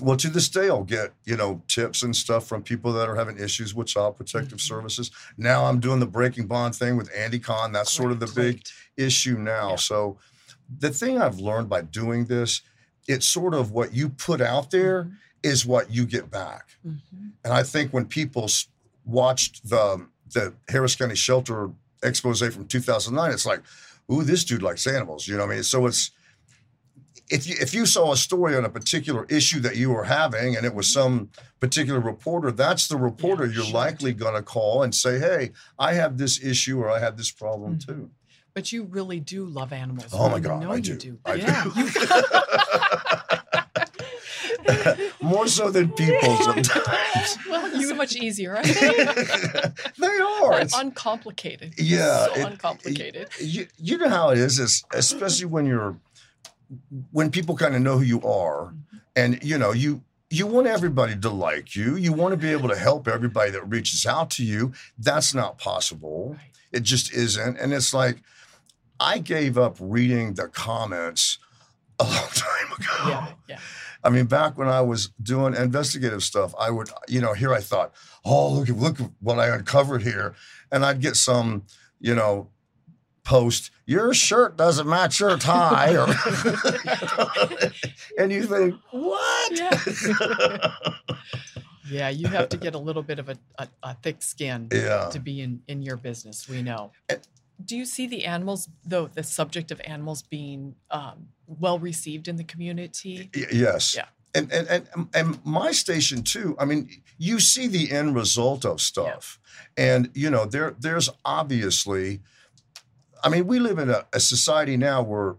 well, 0.00 0.16
to 0.16 0.28
this 0.28 0.48
day, 0.48 0.68
I'll 0.68 0.84
get, 0.84 1.12
you 1.24 1.36
know, 1.36 1.62
tips 1.68 2.02
and 2.02 2.14
stuff 2.14 2.46
from 2.46 2.62
people 2.62 2.92
that 2.94 3.08
are 3.08 3.16
having 3.16 3.38
issues 3.38 3.74
with 3.74 3.86
child 3.88 4.16
protective 4.16 4.58
Mhm. 4.58 4.68
services. 4.68 5.10
Now 5.36 5.64
I'm 5.66 5.80
doing 5.80 6.00
the 6.00 6.06
breaking 6.06 6.46
bond 6.46 6.74
thing 6.74 6.96
with 6.96 7.10
Andy 7.14 7.38
Kahn. 7.38 7.72
That's 7.72 7.92
sort 7.92 8.12
of 8.12 8.20
the 8.20 8.26
big 8.26 8.62
issue 8.96 9.38
now. 9.38 9.70
Yeah. 9.70 9.76
So 9.76 10.18
the 10.78 10.90
thing 10.90 11.20
I've 11.20 11.38
learned 11.38 11.68
by 11.68 11.82
doing 11.82 12.26
this, 12.26 12.62
it's 13.06 13.26
sort 13.26 13.54
of 13.54 13.70
what 13.70 13.94
you 13.94 14.08
put 14.08 14.40
out 14.40 14.70
there 14.70 15.10
is 15.42 15.64
what 15.64 15.90
you 15.90 16.04
get 16.04 16.30
back. 16.30 16.76
Mhm. 16.86 17.32
And 17.44 17.52
I 17.52 17.62
think 17.62 17.92
when 17.92 18.06
people 18.06 18.48
watched 19.04 19.68
the 19.68 20.06
the 20.34 20.52
Harris 20.68 20.94
County 20.94 21.14
Shelter 21.14 21.70
expose 22.02 22.40
from 22.40 22.66
2009, 22.66 23.30
it's 23.32 23.46
like, 23.46 23.62
ooh, 24.12 24.22
this 24.22 24.44
dude 24.44 24.60
likes 24.62 24.86
animals. 24.86 25.26
You 25.26 25.38
know 25.38 25.46
what 25.46 25.52
I 25.52 25.54
mean? 25.54 25.62
So 25.64 25.86
it's 25.86 26.10
if 27.30 27.46
you 27.46 27.56
if 27.60 27.74
you 27.74 27.84
saw 27.86 28.12
a 28.12 28.16
story 28.16 28.56
on 28.56 28.64
a 28.64 28.68
particular 28.70 29.26
issue 29.28 29.60
that 29.60 29.76
you 29.76 29.90
were 29.90 30.04
having 30.04 30.56
and 30.56 30.64
it 30.64 30.74
was 30.74 30.86
some 30.92 31.28
particular 31.60 32.00
reporter, 32.00 32.50
that's 32.50 32.88
the 32.88 32.96
reporter 32.96 33.44
Yeah, 33.46 33.54
you're 33.56 33.64
sure. 33.64 33.74
likely 33.74 34.12
gonna 34.12 34.42
call 34.42 34.82
and 34.82 34.94
say, 34.94 35.18
Hey, 35.18 35.52
I 35.78 35.94
have 35.94 36.16
this 36.18 36.42
issue 36.42 36.78
or 36.80 36.88
I 36.90 36.98
have 37.00 37.16
this 37.16 37.30
problem 37.30 37.76
Mhm. 37.76 37.86
too. 37.86 38.10
But 38.54 38.72
you 38.72 38.84
really 38.84 39.20
do 39.20 39.44
love 39.44 39.72
animals. 39.72 40.08
Oh 40.12 40.28
my 40.28 40.40
God, 40.40 40.62
know 40.62 40.72
I 40.72 40.76
you 40.76 40.82
do. 40.82 40.96
do. 40.96 41.18
I 41.24 41.34
yeah. 41.34 41.64
do. 41.64 41.70
More 45.22 45.46
so 45.46 45.70
than 45.70 45.90
people 45.92 46.36
sometimes. 46.42 47.38
Well, 47.48 47.66
it's 47.74 47.88
so 47.88 47.94
much 47.94 48.16
easier, 48.16 48.54
right? 48.54 48.64
they 48.64 50.06
are. 50.06 50.60
It's, 50.60 50.74
uncomplicated. 50.76 51.74
Yeah, 51.78 52.26
so 52.26 52.34
it- 52.34 52.46
uncomplicated. 52.46 53.28
you, 53.40 53.66
you 53.78 53.98
know 53.98 54.08
how 54.08 54.30
it 54.30 54.38
is 54.38 54.82
especially 54.92 55.46
when 55.46 55.66
you're 55.66 55.96
when 57.12 57.30
people 57.30 57.56
kind 57.56 57.74
of 57.74 57.82
know 57.82 57.98
who 57.98 58.04
you 58.04 58.22
are 58.22 58.66
mm-hmm. 58.66 58.96
and 59.16 59.42
you 59.42 59.58
know 59.58 59.72
you 59.72 60.02
you 60.30 60.46
want 60.46 60.66
everybody 60.66 61.16
to 61.16 61.30
like 61.30 61.74
you. 61.74 61.96
You 61.96 62.12
want 62.12 62.32
to 62.32 62.36
be 62.36 62.50
able 62.50 62.68
to 62.68 62.76
help 62.76 63.08
everybody 63.08 63.50
that 63.52 63.62
reaches 63.62 64.04
out 64.04 64.30
to 64.32 64.44
you. 64.44 64.72
That's 64.98 65.32
not 65.32 65.56
possible. 65.56 66.36
It 66.70 66.82
just 66.82 67.12
isn't. 67.12 67.56
And 67.56 67.72
it's 67.72 67.94
like 67.94 68.18
i 69.00 69.18
gave 69.18 69.56
up 69.56 69.76
reading 69.78 70.34
the 70.34 70.48
comments 70.48 71.38
a 71.98 72.04
long 72.04 72.12
time 72.34 72.72
ago. 72.76 73.08
Yeah. 73.08 73.32
Yeah. 73.48 73.60
I 74.04 74.10
mean, 74.10 74.26
back 74.26 74.56
when 74.56 74.68
I 74.68 74.80
was 74.80 75.08
doing 75.22 75.54
investigative 75.54 76.22
stuff, 76.22 76.54
I 76.58 76.70
would, 76.70 76.88
you 77.08 77.20
know, 77.20 77.32
here 77.32 77.52
I 77.52 77.60
thought, 77.60 77.92
oh, 78.24 78.52
look 78.52 78.68
at 78.68 78.76
look 78.76 79.00
at 79.00 79.10
what 79.20 79.38
I 79.38 79.48
uncovered 79.48 80.02
here, 80.02 80.34
and 80.70 80.84
I'd 80.84 81.00
get 81.00 81.16
some, 81.16 81.64
you 82.00 82.14
know, 82.14 82.48
post, 83.24 83.70
your 83.88 84.12
shirt 84.12 84.58
doesn't 84.58 84.86
match 84.86 85.18
your 85.18 85.38
tie, 85.38 85.96
or, 85.96 86.04
and 88.18 88.30
you 88.30 88.44
think, 88.44 88.74
what? 88.90 89.58
Yeah. 89.58 89.80
Yeah. 91.90 92.10
You 92.10 92.26
have 92.26 92.50
to 92.50 92.58
get 92.58 92.74
a 92.74 92.78
little 92.78 93.02
bit 93.02 93.18
of 93.18 93.30
a, 93.30 93.38
a, 93.58 93.66
a 93.82 93.94
thick 93.94 94.22
skin 94.22 94.68
yeah, 94.70 95.08
to 95.10 95.18
be 95.18 95.40
in, 95.40 95.62
in 95.68 95.80
your 95.80 95.96
business. 95.96 96.46
We 96.46 96.60
know. 96.60 96.92
Do 97.64 97.78
you 97.78 97.86
see 97.86 98.06
the 98.06 98.26
animals, 98.26 98.68
though, 98.84 99.06
the 99.06 99.22
subject 99.22 99.70
of 99.70 99.80
animals 99.86 100.20
being 100.20 100.74
um, 100.90 101.28
well 101.46 101.78
received 101.78 102.28
in 102.28 102.36
the 102.36 102.44
community? 102.44 103.30
Y- 103.34 103.46
yes. 103.50 103.94
Yeah. 103.96 104.04
And, 104.34 104.52
and 104.52 104.68
and 104.68 105.08
and 105.14 105.46
my 105.46 105.72
station 105.72 106.22
too. 106.22 106.54
I 106.58 106.66
mean, 106.66 106.90
you 107.16 107.40
see 107.40 107.66
the 107.66 107.90
end 107.90 108.14
result 108.14 108.66
of 108.66 108.82
stuff, 108.82 109.40
and 109.78 110.10
you 110.12 110.28
know 110.28 110.44
there 110.44 110.76
there's 110.78 111.08
obviously. 111.24 112.20
I 113.24 113.28
mean, 113.28 113.46
we 113.46 113.58
live 113.58 113.78
in 113.78 113.90
a, 113.90 114.06
a 114.12 114.20
society 114.20 114.76
now 114.76 115.02
where 115.02 115.36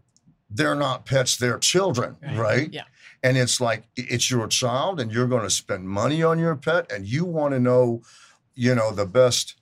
they're 0.50 0.76
not 0.76 1.06
pets; 1.06 1.38
they're 1.38 1.60
children, 1.60 2.18
Right. 2.22 2.38
right? 2.38 2.74
Yeah. 2.74 2.84
And 3.24 3.38
it's 3.38 3.60
like 3.60 3.84
it's 3.96 4.32
your 4.32 4.48
child, 4.48 5.00
and 5.00 5.12
you're 5.12 5.28
going 5.28 5.44
to 5.44 5.50
spend 5.50 5.88
money 5.90 6.24
on 6.24 6.40
your 6.40 6.56
pet, 6.56 6.92
and 6.92 7.06
you 7.06 7.26
want 7.26 7.54
to 7.54 7.60
know, 7.60 8.02
you 8.56 8.74
know, 8.74 8.92
the 8.92 9.06
best, 9.06 9.56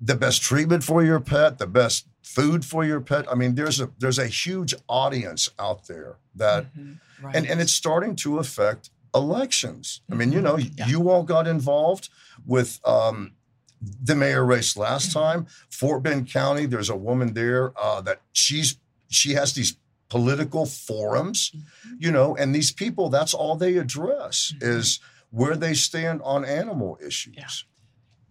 the 0.00 0.14
best 0.14 0.42
treatment 0.42 0.84
for 0.84 1.02
your 1.02 1.18
pet, 1.20 1.58
the 1.58 1.66
best 1.66 2.06
food 2.22 2.64
for 2.64 2.84
your 2.84 3.00
pet. 3.00 3.24
I 3.30 3.34
mean, 3.34 3.54
there's 3.54 3.80
a 3.80 3.90
there's 3.98 4.18
a 4.18 4.26
huge 4.26 4.74
audience 4.88 5.48
out 5.58 5.86
there 5.86 6.16
that 6.34 6.74
Mhm. 6.76 6.98
Right. 7.22 7.36
and 7.36 7.46
and 7.46 7.60
it's 7.60 7.72
starting 7.72 8.16
to 8.16 8.38
affect 8.38 8.90
elections. 9.14 10.00
I 10.10 10.14
mean, 10.14 10.32
you 10.32 10.40
know, 10.42 10.56
Mhm. 10.56 10.72
Yeah. 10.78 10.86
you 10.88 11.08
all 11.10 11.22
got 11.22 11.46
involved 11.46 12.08
with 12.46 12.80
um, 12.86 13.32
the 14.02 14.14
mayor 14.14 14.44
race 14.44 14.76
last 14.76 15.10
Mm-hmm. 15.10 15.18
time. 15.18 15.46
Fort 15.70 16.02
Bend 16.02 16.30
County, 16.30 16.66
there's 16.66 16.90
a 16.90 16.96
woman 16.96 17.34
there 17.34 17.72
uh, 17.80 18.00
that 18.02 18.20
she's 18.32 18.78
she 19.08 19.32
has 19.34 19.52
these 19.52 19.76
political 20.08 20.66
forums, 20.66 21.50
Mhm. 21.50 21.62
you 21.98 22.10
know, 22.10 22.36
and 22.36 22.54
these 22.54 22.72
people 22.72 23.08
that's 23.10 23.34
all 23.34 23.56
they 23.56 23.76
address 23.76 24.52
Mhm. 24.56 24.62
is 24.62 25.00
where 25.30 25.56
they 25.56 25.74
stand 25.74 26.20
on 26.22 26.44
animal 26.44 26.98
issues. 27.04 27.34
Yeah. 27.36 27.48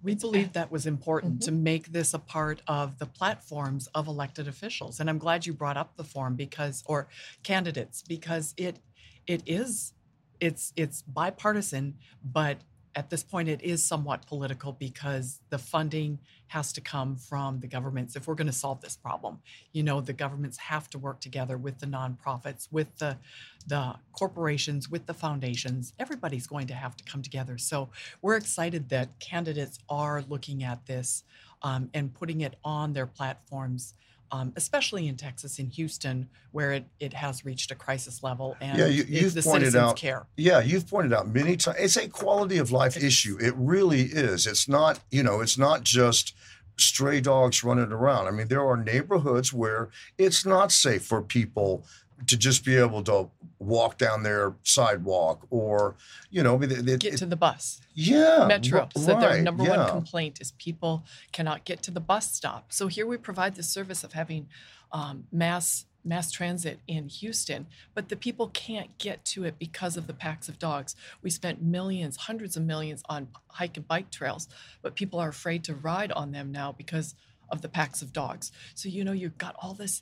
We 0.02 0.16
believe 0.16 0.52
that 0.54 0.70
was 0.72 0.86
important 0.86 1.40
Mhm. 1.40 1.46
to 1.46 1.52
make 1.52 1.92
this 1.94 2.14
a 2.14 2.20
part 2.20 2.62
of 2.68 3.00
the 3.00 3.06
platforms 3.06 3.88
of 3.96 4.08
elected 4.08 4.48
officials. 4.48 5.00
And 5.00 5.10
I'm 5.10 5.18
glad 5.18 5.46
you 5.46 5.54
brought 5.54 5.78
up 5.78 5.96
the 5.96 6.04
forum 6.04 6.36
because 6.36 6.84
or 6.86 7.08
candidates 7.44 8.02
because 8.08 8.54
it 8.58 8.80
it 9.28 9.42
is 9.46 9.94
it's 10.42 10.74
it's 10.76 11.02
bipartisan, 11.04 11.96
but 12.24 12.58
at 12.96 13.10
this 13.10 13.24
point 13.24 13.50
it 13.50 13.62
is 13.62 13.84
somewhat 13.84 14.26
political 14.28 14.72
because 14.72 15.40
the 15.50 15.58
funding 15.58 16.20
has 16.48 16.72
to 16.74 16.82
come 16.82 17.16
from 17.16 17.60
the 17.60 17.68
governments 17.68 18.16
if 18.16 18.28
we're 18.28 18.36
going 18.36 18.48
to 18.48 18.54
solve 18.54 18.80
this 18.82 18.96
problem. 18.96 19.40
You 19.72 19.82
know, 19.82 20.02
the 20.02 20.14
governments 20.14 20.58
have 20.58 20.90
to 20.92 21.00
work 21.00 21.20
together 21.20 21.58
with 21.58 21.80
the 21.80 21.88
nonprofits, 21.88 22.68
with 22.72 22.96
the 22.98 23.18
the 23.66 23.96
corporations, 24.12 24.90
with 24.90 25.06
the 25.06 25.14
foundations. 25.14 25.94
Everybody's 25.98 26.46
going 26.46 26.68
to 26.68 26.74
have 26.74 26.96
to 26.98 27.04
come 27.06 27.22
together. 27.22 27.58
So 27.58 27.90
we're 28.22 28.36
excited 28.36 28.90
that 28.90 29.20
candidates 29.20 29.80
are 29.90 30.24
looking 30.28 30.64
at 30.64 30.86
this 30.86 31.24
um, 31.64 31.90
and 31.94 32.14
putting 32.14 32.42
it 32.42 32.56
on 32.64 32.94
their 32.94 33.08
platforms, 33.08 33.94
um, 34.34 34.52
especially 34.56 35.08
in 35.08 35.16
Texas, 35.16 35.60
in 35.60 35.68
Houston, 35.70 36.28
where 36.52 36.72
it, 36.74 36.86
it 37.00 37.14
has 37.14 37.46
reached 37.46 37.70
a 37.72 37.76
crisis 37.76 38.24
level 38.24 38.58
and 38.60 38.78
Yeah, 38.80 38.88
you, 38.88 39.04
you've 39.08 39.36
the 39.36 39.44
pointed 39.44 39.76
out- 39.76 39.96
care. 39.96 40.26
Yeah, 40.36 40.60
you've 40.60 40.88
pointed 40.90 41.14
out 41.14 41.28
many 41.28 41.56
times. 41.56 41.78
It's 41.80 41.98
a 41.98 42.08
quality 42.10 42.58
of 42.58 42.72
life 42.72 42.98
It 42.98 43.04
is. 43.04 43.10
issue. 43.14 43.38
It 43.40 43.54
really 43.56 44.02
is. 44.02 44.48
It's 44.48 44.68
not, 44.68 45.00
you 45.12 45.22
know, 45.22 45.40
it's 45.42 45.58
not 45.58 45.84
just 45.84 46.34
stray 46.78 47.22
dogs 47.22 47.64
running 47.64 47.92
around. 47.92 48.28
I 48.28 48.32
mean, 48.32 48.48
there 48.48 48.66
are 48.68 48.76
neighborhoods 48.76 49.54
where 49.54 49.90
it's 50.18 50.44
not 50.48 50.72
safe 50.72 51.06
for 51.06 51.22
people 51.22 51.86
to 52.28 52.38
just 52.38 52.64
be 52.66 52.76
able 52.76 53.04
to 53.04 53.30
walk 53.60 53.98
down 53.98 54.24
their 54.24 54.54
sidewalk 54.64 55.46
or, 55.50 55.96
you 56.30 56.44
know, 56.44 56.62
it- 56.62 56.72
it- 56.88 57.00
Get 57.00 57.18
to 57.18 57.26
the 57.26 57.36
bus. 57.36 57.82
yeah, 57.94 58.46
Metro. 58.48 58.82
r- 58.82 58.90
So 58.96 59.20
their 59.20 59.42
number 59.42 59.64
yeah. 59.64 59.78
one 59.78 59.90
complaint 59.90 60.40
is 60.42 60.52
people 60.54 61.06
cannot 61.32 61.64
get 61.66 61.82
to 61.84 61.92
the 61.92 62.00
bus 62.02 62.32
stop. 62.34 62.72
So 62.74 62.88
here 62.88 63.06
we 63.08 63.18
provide 63.18 63.56
the 63.56 63.64
service 63.64 64.04
of 64.04 64.14
having 64.14 64.48
um, 64.92 65.28
mass 65.32 65.86
mass 66.06 66.30
transit 66.32 66.80
in 66.86 67.08
Houston, 67.08 67.66
but 67.96 68.10
the 68.10 68.18
people 68.18 68.50
can't 68.50 68.98
get 68.98 69.24
to 69.24 69.46
it 69.46 69.58
because 69.58 69.96
of 69.96 70.06
the 70.06 70.14
packs 70.14 70.50
of 70.50 70.60
dogs. 70.60 70.98
We 71.22 71.30
spent 71.30 71.62
millions, 71.64 72.18
hundreds 72.18 72.58
of 72.58 72.64
millions 72.64 73.02
on 73.08 73.30
hike 73.48 73.78
and 73.78 73.88
bike 73.88 74.12
trails, 74.12 74.50
but 74.82 74.96
people 74.96 75.18
are 75.18 75.30
afraid 75.30 75.64
to 75.64 75.74
ride 75.74 76.12
on 76.12 76.32
them 76.34 76.52
now 76.52 76.74
because 76.74 77.16
of 77.50 77.62
the 77.62 77.70
packs 77.70 78.02
of 78.02 78.12
dogs. 78.12 78.52
So 78.76 78.90
you 78.90 79.06
know 79.06 79.14
you've 79.14 79.38
got 79.38 79.56
all 79.62 79.74
this 79.74 80.02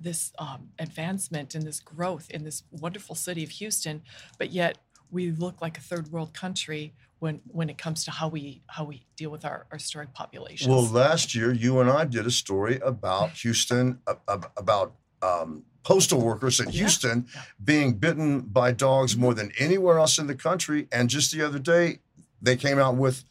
this 0.00 0.32
um, 0.38 0.70
advancement 0.78 1.54
and 1.54 1.64
this 1.64 1.80
growth 1.80 2.30
in 2.30 2.44
this 2.44 2.62
wonderful 2.70 3.14
city 3.14 3.44
of 3.44 3.50
Houston, 3.50 4.02
but 4.38 4.50
yet 4.50 4.78
we 5.10 5.30
look 5.30 5.60
like 5.60 5.76
a 5.76 5.80
third 5.80 6.10
world 6.12 6.32
country 6.32 6.94
when 7.18 7.40
when 7.48 7.68
it 7.68 7.76
comes 7.76 8.04
to 8.04 8.10
how 8.10 8.28
we 8.28 8.62
how 8.68 8.84
we 8.84 9.04
deal 9.16 9.30
with 9.30 9.44
our, 9.44 9.66
our 9.70 9.78
storage 9.78 10.12
populations. 10.14 10.68
Well, 10.68 10.86
last 10.86 11.34
year 11.34 11.52
you 11.52 11.80
and 11.80 11.90
I 11.90 12.04
did 12.06 12.26
a 12.26 12.30
story 12.30 12.80
about 12.82 13.32
Houston 13.32 14.00
about 14.56 14.94
um, 15.22 15.64
postal 15.82 16.20
workers 16.20 16.60
in 16.60 16.66
Yeah, 16.66 16.78
Houston 16.80 17.26
yeah. 17.34 17.42
being 17.62 17.94
bitten 17.94 18.40
by 18.40 18.72
dogs 18.72 19.16
more 19.16 19.34
than 19.34 19.52
anywhere 19.58 19.98
else 19.98 20.18
in 20.18 20.26
the 20.26 20.34
country. 20.34 20.88
And 20.92 21.10
just 21.10 21.32
the 21.32 21.42
other 21.42 21.58
day, 21.58 21.98
they 22.40 22.56
came 22.56 22.78
out 22.78 22.96
with 22.96 23.24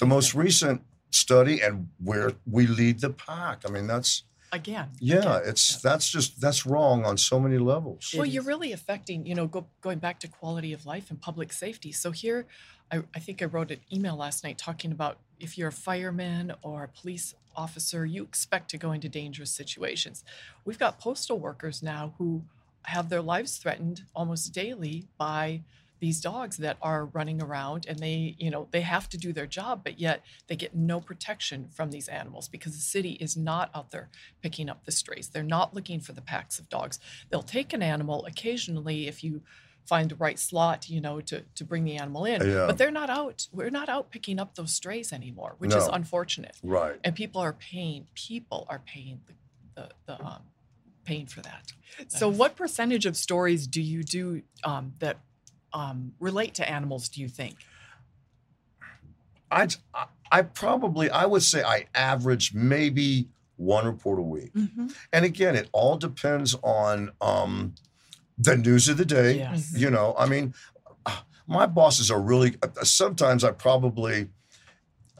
the 0.00 0.06
most 0.06 0.34
recent 0.34 0.82
study, 1.10 1.60
and 1.62 1.88
where 2.02 2.32
we 2.50 2.66
lead 2.66 3.00
the 3.00 3.10
pack. 3.10 3.62
I 3.66 3.70
mean, 3.70 3.86
that's 3.86 4.24
again. 4.52 4.88
yeah, 5.00 5.18
again, 5.18 5.42
it's 5.46 5.72
yeah. 5.72 5.90
that's 5.90 6.08
just 6.08 6.40
that's 6.40 6.66
wrong 6.66 7.04
on 7.04 7.16
so 7.16 7.38
many 7.40 7.58
levels. 7.58 8.14
Well, 8.16 8.26
you're 8.26 8.42
really 8.42 8.72
affecting, 8.72 9.26
you 9.26 9.34
know, 9.34 9.46
go, 9.46 9.66
going 9.80 9.98
back 9.98 10.20
to 10.20 10.28
quality 10.28 10.72
of 10.72 10.86
life 10.86 11.10
and 11.10 11.20
public 11.20 11.52
safety. 11.52 11.92
So 11.92 12.10
here, 12.10 12.46
I, 12.90 13.02
I 13.14 13.18
think 13.18 13.42
I 13.42 13.46
wrote 13.46 13.70
an 13.70 13.80
email 13.92 14.16
last 14.16 14.44
night 14.44 14.58
talking 14.58 14.92
about 14.92 15.18
if 15.38 15.58
you're 15.58 15.68
a 15.68 15.72
fireman 15.72 16.54
or 16.62 16.84
a 16.84 16.88
police 16.88 17.34
officer, 17.56 18.04
you 18.04 18.22
expect 18.22 18.70
to 18.70 18.78
go 18.78 18.92
into 18.92 19.08
dangerous 19.08 19.50
situations. 19.50 20.24
We've 20.64 20.78
got 20.78 20.98
postal 20.98 21.38
workers 21.38 21.82
now 21.82 22.14
who 22.18 22.42
have 22.82 23.08
their 23.08 23.22
lives 23.22 23.56
threatened 23.56 24.02
almost 24.14 24.52
daily 24.52 25.06
by 25.18 25.62
these 26.00 26.20
dogs 26.20 26.58
that 26.58 26.76
are 26.82 27.06
running 27.06 27.42
around 27.42 27.86
and 27.88 27.98
they 27.98 28.34
you 28.38 28.50
know 28.50 28.68
they 28.70 28.82
have 28.82 29.08
to 29.08 29.16
do 29.16 29.32
their 29.32 29.46
job 29.46 29.80
but 29.82 29.98
yet 29.98 30.22
they 30.46 30.56
get 30.56 30.74
no 30.74 31.00
protection 31.00 31.68
from 31.74 31.90
these 31.90 32.08
animals 32.08 32.48
because 32.48 32.74
the 32.74 32.80
city 32.80 33.12
is 33.12 33.36
not 33.36 33.70
out 33.74 33.90
there 33.90 34.08
picking 34.42 34.68
up 34.68 34.84
the 34.84 34.92
strays. 34.92 35.28
They're 35.28 35.42
not 35.42 35.74
looking 35.74 36.00
for 36.00 36.12
the 36.12 36.20
packs 36.20 36.58
of 36.58 36.68
dogs. 36.68 36.98
They'll 37.30 37.42
take 37.42 37.72
an 37.72 37.82
animal 37.82 38.24
occasionally 38.26 39.08
if 39.08 39.24
you 39.24 39.42
find 39.84 40.10
the 40.10 40.16
right 40.16 40.38
slot 40.38 40.88
you 40.90 41.00
know 41.00 41.20
to 41.20 41.42
to 41.54 41.64
bring 41.64 41.84
the 41.84 41.96
animal 41.96 42.24
in 42.24 42.44
Yeah. 42.44 42.66
but 42.66 42.76
they're 42.76 42.90
not 42.90 43.08
out 43.08 43.46
we're 43.52 43.70
not 43.70 43.88
out 43.88 44.10
picking 44.10 44.40
up 44.40 44.56
those 44.56 44.72
strays 44.72 45.12
anymore 45.12 45.54
which 45.58 45.74
is 45.74 45.86
unfortunate. 45.86 46.56
Right. 46.62 46.98
and 47.04 47.14
people 47.14 47.40
are 47.40 47.52
paying 47.52 48.06
people 48.14 48.66
are 48.68 48.80
paying 48.84 49.20
the 49.26 49.34
the, 49.76 49.90
the 50.06 50.24
um 50.24 50.42
paying 51.06 51.26
for 51.26 51.40
that. 51.40 51.72
So, 52.08 52.28
what 52.28 52.56
percentage 52.56 53.06
of 53.06 53.16
stories 53.16 53.66
do 53.66 53.80
you 53.80 54.02
do 54.02 54.42
um, 54.64 54.92
that 54.98 55.18
um, 55.76 56.12
relate 56.18 56.54
to 56.54 56.68
animals? 56.68 57.08
Do 57.08 57.20
you 57.20 57.28
think? 57.28 57.56
I 59.50 59.68
I 60.32 60.42
probably 60.42 61.10
I 61.10 61.26
would 61.26 61.42
say 61.42 61.62
I 61.62 61.86
average 61.94 62.54
maybe 62.54 63.28
one 63.56 63.86
report 63.86 64.18
a 64.18 64.22
week. 64.22 64.52
Mhm. 64.54 64.94
And 65.12 65.24
again, 65.24 65.54
it 65.54 65.68
all 65.72 65.96
depends 65.96 66.54
on 66.62 67.12
um, 67.20 67.74
the 68.36 68.56
news 68.56 68.88
of 68.88 68.96
the 68.96 69.04
day. 69.04 69.38
Yes. 69.38 69.72
You 69.76 69.90
know, 69.90 70.14
I 70.18 70.26
mean, 70.26 70.54
my 71.46 71.66
bosses 71.66 72.10
are 72.10 72.20
really. 72.20 72.56
Sometimes 72.82 73.44
I 73.44 73.52
probably, 73.52 74.28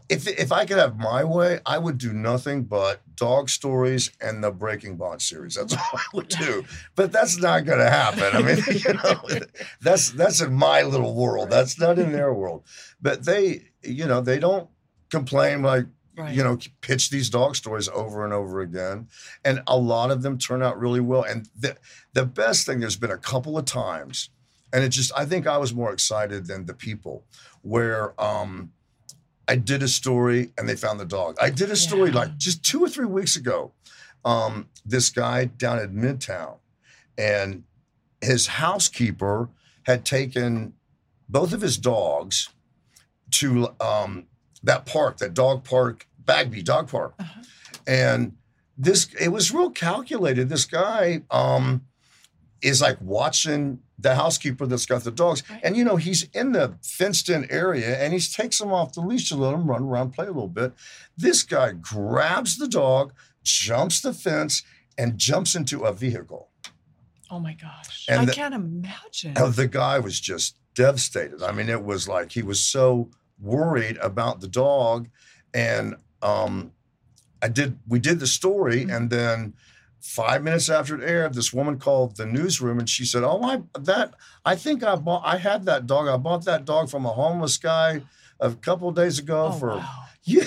if 0.09 0.27
if 0.29 0.53
I 0.53 0.65
could 0.67 0.79
have 0.79 0.99
my 0.99 1.25
way, 1.25 1.61
I 1.67 1.79
would 1.79 1.99
do 1.99 2.13
nothing 2.13 2.65
but 2.65 3.01
dog 3.17 3.49
stories 3.49 4.11
and 4.21 4.43
the 4.43 4.51
Breaking 4.51 4.97
Bond 4.97 5.21
series. 5.23 5.55
That's 5.55 5.73
all 5.75 5.91
I 5.95 6.05
would 6.15 6.29
do. 6.29 6.65
But 6.95 7.13
that's 7.13 7.39
not 7.39 7.65
going 7.65 7.79
to 7.79 7.91
happen. 7.91 8.25
I 8.33 8.43
mean, 8.43 8.59
you 8.69 8.95
know, 8.95 9.21
that's 9.81 10.11
that's 10.11 10.41
in 10.41 10.53
my 10.55 10.83
little 10.83 11.15
world. 11.15 11.51
That's 11.51 11.79
not 11.79 11.99
in 11.99 12.13
their 12.13 12.33
world. 12.33 12.65
But 13.01 13.25
they, 13.25 13.65
you 13.83 14.07
know, 14.07 14.21
they 14.21 14.39
don't 14.39 14.69
complain 15.11 15.63
like 15.63 15.87
Right. 16.19 16.35
you 16.35 16.43
know 16.43 16.57
pitch 16.81 17.11
these 17.11 17.29
dog 17.29 17.57
stories 17.57 17.91
over 17.91 18.25
and 18.25 18.33
over 18.33 18.63
again 18.63 19.07
and 19.45 19.61
a 19.67 19.77
lot 19.77 20.11
of 20.11 20.23
them 20.23 20.39
turn 20.39 20.63
out 20.63 20.81
really 20.81 20.99
well 20.99 21.23
and 21.23 21.47
the 21.55 21.77
the 22.15 22.25
best 22.25 22.65
thing 22.65 22.81
there's 22.81 22.97
been 22.97 23.11
a 23.11 23.19
couple 23.19 23.59
of 23.59 23.67
times 23.67 24.31
and 24.73 24.83
it 24.83 24.89
just 24.89 25.13
i 25.15 25.27
think 25.27 25.47
i 25.47 25.59
was 25.59 25.75
more 25.75 25.93
excited 25.93 26.47
than 26.47 26.65
the 26.65 26.73
people 26.73 27.27
where 27.61 28.19
um 28.19 28.73
i 29.49 29.57
did 29.57 29.83
a 29.83 29.88
story 29.88 30.53
and 30.59 30.69
they 30.69 30.76
found 30.76 30.99
the 31.00 31.05
dog 31.05 31.37
i 31.41 31.50
did 31.50 31.71
a 31.71 31.76
story 31.76 32.11
Yeah. 32.11 32.17
like 32.21 32.37
just 32.37 32.65
two 32.65 32.83
or 32.83 32.88
three 32.88 33.07
weeks 33.07 33.37
ago 33.37 33.73
um 34.25 34.69
this 34.85 35.11
guy 35.11 35.45
down 35.47 35.79
at 35.79 35.93
midtown 35.93 36.57
and 37.19 37.65
his 38.21 38.47
housekeeper 38.49 39.49
had 39.85 40.05
taken 40.05 40.75
both 41.29 41.53
of 41.53 41.61
his 41.61 41.76
dogs 41.79 42.49
to 43.33 43.75
um 43.81 44.26
that 44.62 44.85
park, 44.85 45.19
that 45.19 45.33
dog 45.33 45.62
park, 45.62 46.09
Bagby 46.19 46.61
Dog 46.62 46.88
Park. 46.88 47.15
Uh-huh. 47.21 47.43
And 47.87 48.37
this, 48.76 49.07
it 49.21 49.29
was 49.29 49.53
real 49.53 49.71
calculated. 49.71 50.49
This 50.49 50.65
guy 50.65 51.23
um, 51.31 51.87
is 52.62 52.81
like 52.81 52.99
watching 53.00 53.79
the 53.99 54.15
housekeeper 54.15 54.67
that's 54.67 54.87
got 54.87 55.05
the 55.05 55.11
dogs. 55.11 55.43
And, 55.62 55.76
you 55.76 55.85
know, 55.85 55.97
he's 55.97 56.25
in 56.35 56.53
the 56.53 56.75
fenced 56.83 57.29
in 57.31 57.50
area 57.50 57.97
and 57.99 58.12
he 58.12 58.21
takes 58.21 58.59
them 58.59 58.73
off 58.73 58.93
the 58.93 59.00
leash 59.00 59.29
to 59.31 59.37
let 59.37 59.53
them 59.53 59.67
run 59.69 59.83
around, 59.85 60.11
play 60.12 60.26
a 60.26 60.31
little 60.31 60.49
bit. 60.49 60.73
This 61.17 61.43
guy 61.43 61.73
grabs 61.73 62.59
the 62.59 62.69
dog, 62.69 63.12
jumps 63.43 64.00
the 64.03 64.12
fence, 64.12 64.62
and 64.99 65.19
jumps 65.19 65.55
into 65.55 65.85
a 65.85 65.93
vehicle. 65.93 66.49
Oh 67.31 67.38
my 67.41 67.55
gosh. 67.55 68.07
And 68.09 68.21
I 68.21 68.25
the- 68.26 68.33
can't 68.33 68.55
imagine. 68.55 69.35
The 69.35 69.69
guy 69.71 69.99
was 69.99 70.21
just 70.21 70.57
devastated. 70.75 71.43
I 71.43 71.53
mean, 71.53 71.69
it 71.69 71.83
was 71.83 72.07
like 72.07 72.33
he 72.33 72.43
was 72.43 72.61
so 72.61 73.11
worried 73.41 73.97
about 73.99 74.41
the 74.41 74.49
dog. 74.49 75.09
And 75.55 75.97
um, 76.23 76.73
I 77.43 77.49
did, 77.49 77.79
we 77.88 77.99
did 77.99 78.21
the 78.21 78.26
story. 78.26 78.85
Mhm. 78.85 78.97
And 78.97 79.11
then 79.11 79.55
five 80.07 80.43
minutes 80.43 80.69
after 80.69 80.95
it 81.01 81.09
aired, 81.09 81.35
this 81.35 81.53
woman 81.53 81.79
called 81.79 82.17
the 82.17 82.27
newsroom 82.27 82.79
and 82.79 82.89
she 82.89 83.05
said, 83.05 83.23
Oh, 83.25 83.43
I, 83.43 83.63
that, 83.81 84.15
I 84.45 84.55
think 84.57 84.83
I 84.85 84.95
bought, 84.97 85.23
I 85.25 85.37
had 85.39 85.65
that 85.67 85.87
dog. 85.87 86.09
I 86.09 86.17
bought 86.17 86.45
that 86.45 86.65
dog 86.65 86.89
from 86.89 87.05
a 87.05 87.11
homeless 87.11 87.57
guy 87.59 88.03
a 88.41 88.53
couple 88.55 88.89
of 88.89 88.95
days 88.95 89.19
ago 89.19 89.51
oh, 89.53 89.59
for, 89.59 89.69
wow. 89.77 90.03
yeah. 90.25 90.45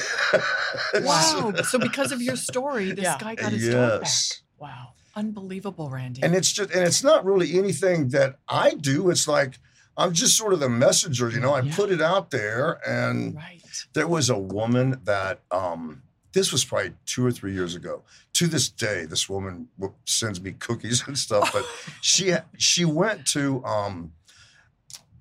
Wow. 1.01 1.54
so 1.63 1.80
because 1.80 2.12
of 2.12 2.22
your 2.22 2.36
story, 2.36 2.92
this 2.92 3.04
Yeah. 3.04 3.18
guy 3.20 3.36
got 3.36 3.51
his 3.51 3.70
dog 3.70 4.01
back. 4.01 4.12
Wow. 4.58 4.94
Unbelievable, 5.16 5.89
Randy. 5.89 6.22
and 6.24 6.34
it's 6.36 6.51
just 6.51 6.72
and 6.72 6.84
it's 6.86 7.04
not 7.04 7.25
really 7.25 7.58
anything 7.58 8.10
that 8.10 8.38
i 8.48 8.72
do 8.75 9.10
it's 9.10 9.28
like 9.28 9.60
i'm 9.98 10.13
just 10.13 10.38
sort 10.38 10.54
of 10.54 10.62
the 10.62 10.70
messenger 10.70 11.30
you 11.30 11.42
know 11.42 11.51
i 11.54 11.62
Yeah. 11.62 11.75
put 11.75 11.92
it 11.92 12.00
out 12.01 12.30
there 12.32 12.80
and 12.88 13.36
right. 13.36 13.62
there 13.93 14.08
was 14.08 14.30
a 14.30 14.38
woman 14.38 15.02
that 15.04 15.41
um 15.52 16.04
this 16.34 16.52
was 16.52 16.63
probably 16.63 16.94
two 17.06 17.26
or 17.26 17.32
three 17.32 17.54
years 17.54 17.76
ago 17.76 18.04
to 18.34 18.46
this 18.48 18.70
day 18.70 19.06
this 19.06 19.28
woman 19.30 19.68
sends 20.06 20.39
me 20.42 20.52
cookies 20.54 21.04
and 21.08 21.18
stuff 21.18 21.52
but 21.54 21.65
she 22.02 22.34
she 22.58 22.86
went 22.86 23.26
to 23.28 23.63
um 23.65 24.12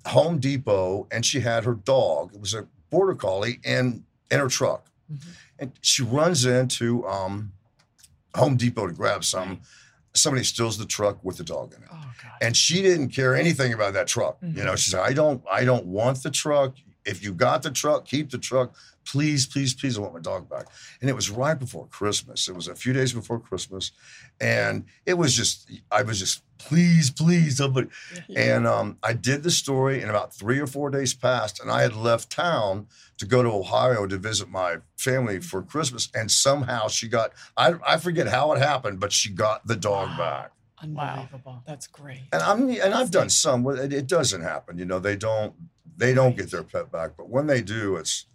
home 0.07 0.38
depot 0.38 1.07
and 1.11 1.25
she 1.25 1.40
had 1.40 1.64
her 1.64 1.75
dog 1.75 2.35
it 2.35 2.40
was 2.40 2.55
a 2.55 2.66
border 2.90 3.14
collie 3.14 3.61
in 3.64 4.05
in 4.31 4.38
her 4.38 4.49
truck 4.49 4.85
Mhm. 5.11 5.27
and 5.59 5.73
she 5.81 6.03
runs 6.03 6.44
into 6.44 7.07
um 7.07 7.53
home 8.35 8.57
depot 8.59 8.87
to 8.87 8.92
grab 8.92 9.25
some 9.25 9.61
somebody 10.14 10.44
steals 10.44 10.77
the 10.77 10.85
truck 10.85 11.23
with 11.25 11.38
the 11.38 11.44
dog 11.44 11.73
in 11.75 11.83
it 11.83 11.88
Oh 11.90 12.05
and 12.42 12.57
she 12.57 12.83
didn't 12.83 13.09
care 13.09 13.35
anything 13.35 13.73
about 13.73 13.94
that 13.94 14.07
truck. 14.07 14.37
You 14.42 14.62
know, 14.64 14.73
Mhm. 14.75 14.79
she 14.79 14.90
said, 14.92 15.01
"I 15.01 15.12
don't, 15.12 15.42
I 15.51 15.64
don't 15.64 15.87
want 15.87 16.23
the 16.23 16.31
truck. 16.31 16.77
If 17.05 17.23
you 17.23 17.33
got 17.35 17.62
the 17.62 17.71
truck, 17.71 18.05
keep 18.05 18.31
the 18.31 18.38
truck. 18.38 18.75
Please, 19.11 19.47
please, 19.47 19.75
please, 19.75 19.97
I 19.97 20.01
want 20.01 20.14
my 20.14 20.21
dog 20.21 20.49
back." 20.49 20.66
And 21.01 21.09
it 21.09 21.14
was 21.14 21.31
right 21.31 21.59
before 21.59 21.87
Christmas. 21.87 22.49
It 22.49 22.55
was 22.55 22.68
a 22.68 22.75
few 22.75 22.92
days 22.92 23.12
before 23.12 23.38
Christmas, 23.40 23.92
and 24.40 24.85
it 25.07 25.14
was 25.14 25.35
just, 25.35 25.71
I 25.90 26.03
was 26.03 26.18
just, 26.18 26.42
please, 26.59 27.11
please, 27.11 27.57
somebody. 27.57 27.88
And 28.37 28.66
um, 28.66 28.99
I 29.03 29.12
did 29.14 29.42
the 29.42 29.51
story, 29.51 30.01
and 30.01 30.11
about 30.11 30.35
three 30.35 30.59
or 30.61 30.66
four 30.66 30.90
days 30.90 31.14
passed, 31.14 31.61
and 31.61 31.71
I 31.71 31.83
had 31.83 31.94
left 31.97 32.31
town 32.31 32.87
to 33.16 33.27
go 33.27 33.42
to 33.42 33.49
Ohio 33.51 34.07
to 34.07 34.18
visit 34.18 34.49
my 34.49 34.77
family 34.97 35.40
for 35.40 35.62
Christmas, 35.62 36.09
and 36.14 36.31
somehow 36.31 36.88
she 36.88 37.09
got, 37.09 37.33
I, 37.57 37.75
I 37.87 37.97
forget 37.97 38.29
how 38.29 38.53
it 38.53 38.59
happened, 38.59 39.01
but 39.01 39.12
she 39.12 39.31
got 39.31 39.66
the 39.66 39.77
dog 39.77 40.09
Wow. 40.11 40.16
back. 40.18 40.53
Unbelievable. 40.81 41.62
That's 41.66 41.87
great. 41.88 42.23
And 42.33 42.40
I'm 42.42 42.68
and 42.71 42.94
I've 42.94 43.11
done 43.11 43.31
some 43.31 43.66
it, 43.66 43.92
it 43.92 44.07
doesn't 44.07 44.42
happen. 44.42 44.79
You 44.79 44.85
know, 44.85 45.01
they 45.01 45.16
don't 45.16 45.55
they 45.97 46.14
don't 46.14 46.37
get 46.37 46.53
their 46.53 46.62
pet 46.62 46.92
back, 46.92 47.12
but 47.16 47.29
when 47.29 47.49
they 47.49 47.62
do, 47.62 47.97
it's 47.97 48.27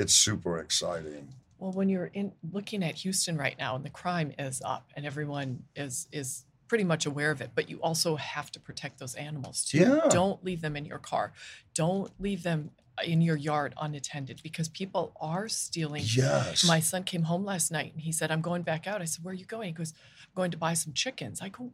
it's 0.00 0.14
super 0.14 0.58
exciting. 0.58 1.28
Well, 1.58 1.72
when 1.72 1.88
you're 1.88 2.10
in 2.14 2.32
looking 2.52 2.82
at 2.82 2.94
Houston 2.96 3.36
right 3.36 3.56
now 3.58 3.76
and 3.76 3.84
the 3.84 3.90
crime 3.90 4.32
is 4.38 4.62
up 4.64 4.90
and 4.96 5.04
everyone 5.04 5.64
is 5.76 6.08
is 6.10 6.44
pretty 6.68 6.84
much 6.84 7.04
aware 7.04 7.30
of 7.30 7.40
it, 7.40 7.50
but 7.54 7.68
you 7.68 7.78
also 7.82 8.16
have 8.16 8.50
to 8.52 8.60
protect 8.60 8.98
those 8.98 9.14
animals 9.16 9.64
too. 9.64 9.78
Yeah. 9.78 10.08
Don't 10.08 10.42
leave 10.44 10.60
them 10.62 10.76
in 10.76 10.84
your 10.84 10.98
car. 10.98 11.32
Don't 11.74 12.12
leave 12.20 12.44
them 12.44 12.70
in 13.04 13.20
your 13.20 13.36
yard 13.36 13.74
unattended 13.80 14.40
because 14.42 14.68
people 14.68 15.12
are 15.20 15.48
stealing. 15.48 16.02
Yes. 16.06 16.64
My 16.66 16.80
son 16.80 17.02
came 17.04 17.24
home 17.24 17.44
last 17.44 17.70
night 17.70 17.92
and 17.92 18.02
he 18.02 18.12
said, 18.12 18.30
I'm 18.30 18.40
going 18.40 18.62
back 18.62 18.86
out. 18.86 19.02
I 19.02 19.04
said, 19.04 19.24
Where 19.24 19.32
are 19.32 19.36
you 19.36 19.44
going? 19.44 19.68
He 19.68 19.72
goes, 19.72 19.92
I'm 20.22 20.34
going 20.34 20.50
to 20.52 20.56
buy 20.56 20.74
some 20.74 20.92
chickens. 20.92 21.40
I 21.42 21.48
go, 21.50 21.72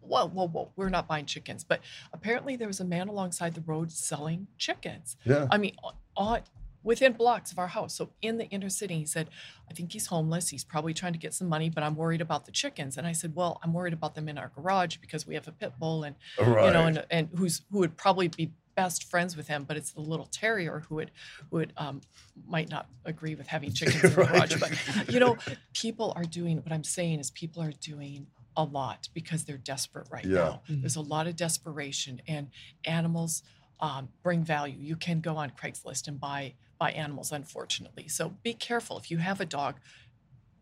Whoa, 0.00 0.28
whoa, 0.28 0.46
whoa. 0.46 0.70
We're 0.76 0.90
not 0.90 1.08
buying 1.08 1.24
chickens. 1.26 1.64
But 1.64 1.80
apparently 2.12 2.56
there 2.56 2.68
was 2.68 2.80
a 2.80 2.84
man 2.84 3.08
alongside 3.08 3.54
the 3.54 3.62
road 3.62 3.90
selling 3.90 4.46
chickens. 4.58 5.16
yeah. 5.24 5.46
I 5.50 5.56
mean, 5.56 5.74
on, 6.16 6.40
within 6.84 7.12
blocks 7.14 7.50
of 7.50 7.58
our 7.58 7.66
house. 7.68 7.94
So 7.94 8.10
in 8.22 8.38
the 8.38 8.44
inner 8.50 8.68
city, 8.68 8.98
he 8.98 9.06
said, 9.06 9.28
I 9.68 9.74
think 9.74 9.92
he's 9.92 10.06
homeless. 10.06 10.50
He's 10.50 10.62
probably 10.62 10.94
trying 10.94 11.14
to 11.14 11.18
get 11.18 11.34
some 11.34 11.48
money, 11.48 11.70
but 11.70 11.82
I'm 11.82 11.96
worried 11.96 12.20
about 12.20 12.44
the 12.46 12.52
chickens. 12.52 12.96
And 12.96 13.06
I 13.06 13.12
said, 13.12 13.34
Well, 13.34 13.58
I'm 13.64 13.72
worried 13.72 13.94
about 13.94 14.14
them 14.14 14.28
in 14.28 14.38
our 14.38 14.52
garage 14.54 14.98
because 14.98 15.26
we 15.26 15.34
have 15.34 15.48
a 15.48 15.52
pit 15.52 15.72
bull 15.80 16.04
and 16.04 16.14
right. 16.38 16.66
you 16.66 16.72
know, 16.72 16.84
and, 16.84 17.04
and 17.10 17.28
who's 17.36 17.62
who 17.72 17.78
would 17.80 17.96
probably 17.96 18.28
be 18.28 18.52
best 18.76 19.08
friends 19.08 19.36
with 19.36 19.46
him, 19.48 19.64
but 19.64 19.76
it's 19.76 19.92
the 19.92 20.00
little 20.00 20.26
terrier 20.26 20.84
who 20.88 20.96
would 20.96 21.10
who 21.50 21.56
would 21.58 21.72
um, 21.76 22.00
might 22.46 22.68
not 22.68 22.88
agree 23.04 23.34
with 23.34 23.46
having 23.46 23.72
chickens 23.72 24.04
in 24.04 24.10
the 24.10 24.16
Right. 24.22 24.28
garage. 24.50 24.60
But 24.60 25.12
you 25.12 25.20
know, 25.20 25.36
people 25.72 26.12
are 26.16 26.24
doing 26.24 26.56
what 26.58 26.72
I'm 26.72 26.84
saying 26.84 27.20
is 27.20 27.30
people 27.30 27.62
are 27.62 27.72
doing 27.72 28.26
a 28.56 28.64
lot 28.64 29.08
because 29.14 29.44
they're 29.44 29.56
desperate 29.56 30.08
right 30.10 30.24
Yeah. 30.24 30.34
now. 30.34 30.62
There's 30.68 30.96
a 30.96 31.00
lot 31.00 31.26
of 31.26 31.34
desperation, 31.36 32.20
and 32.28 32.50
animals 32.84 33.42
um, 33.80 34.08
bring 34.22 34.44
value. 34.44 34.76
You 34.78 34.96
can 34.96 35.20
go 35.20 35.36
on 35.36 35.50
Craigslist 35.50 36.08
and 36.08 36.18
buy 36.20 36.54
buy 36.78 36.90
animals, 36.92 37.32
unfortunately. 37.32 38.08
So 38.08 38.34
be 38.42 38.52
careful 38.52 38.98
if 38.98 39.10
you 39.10 39.18
have 39.18 39.40
a 39.40 39.46
dog. 39.46 39.76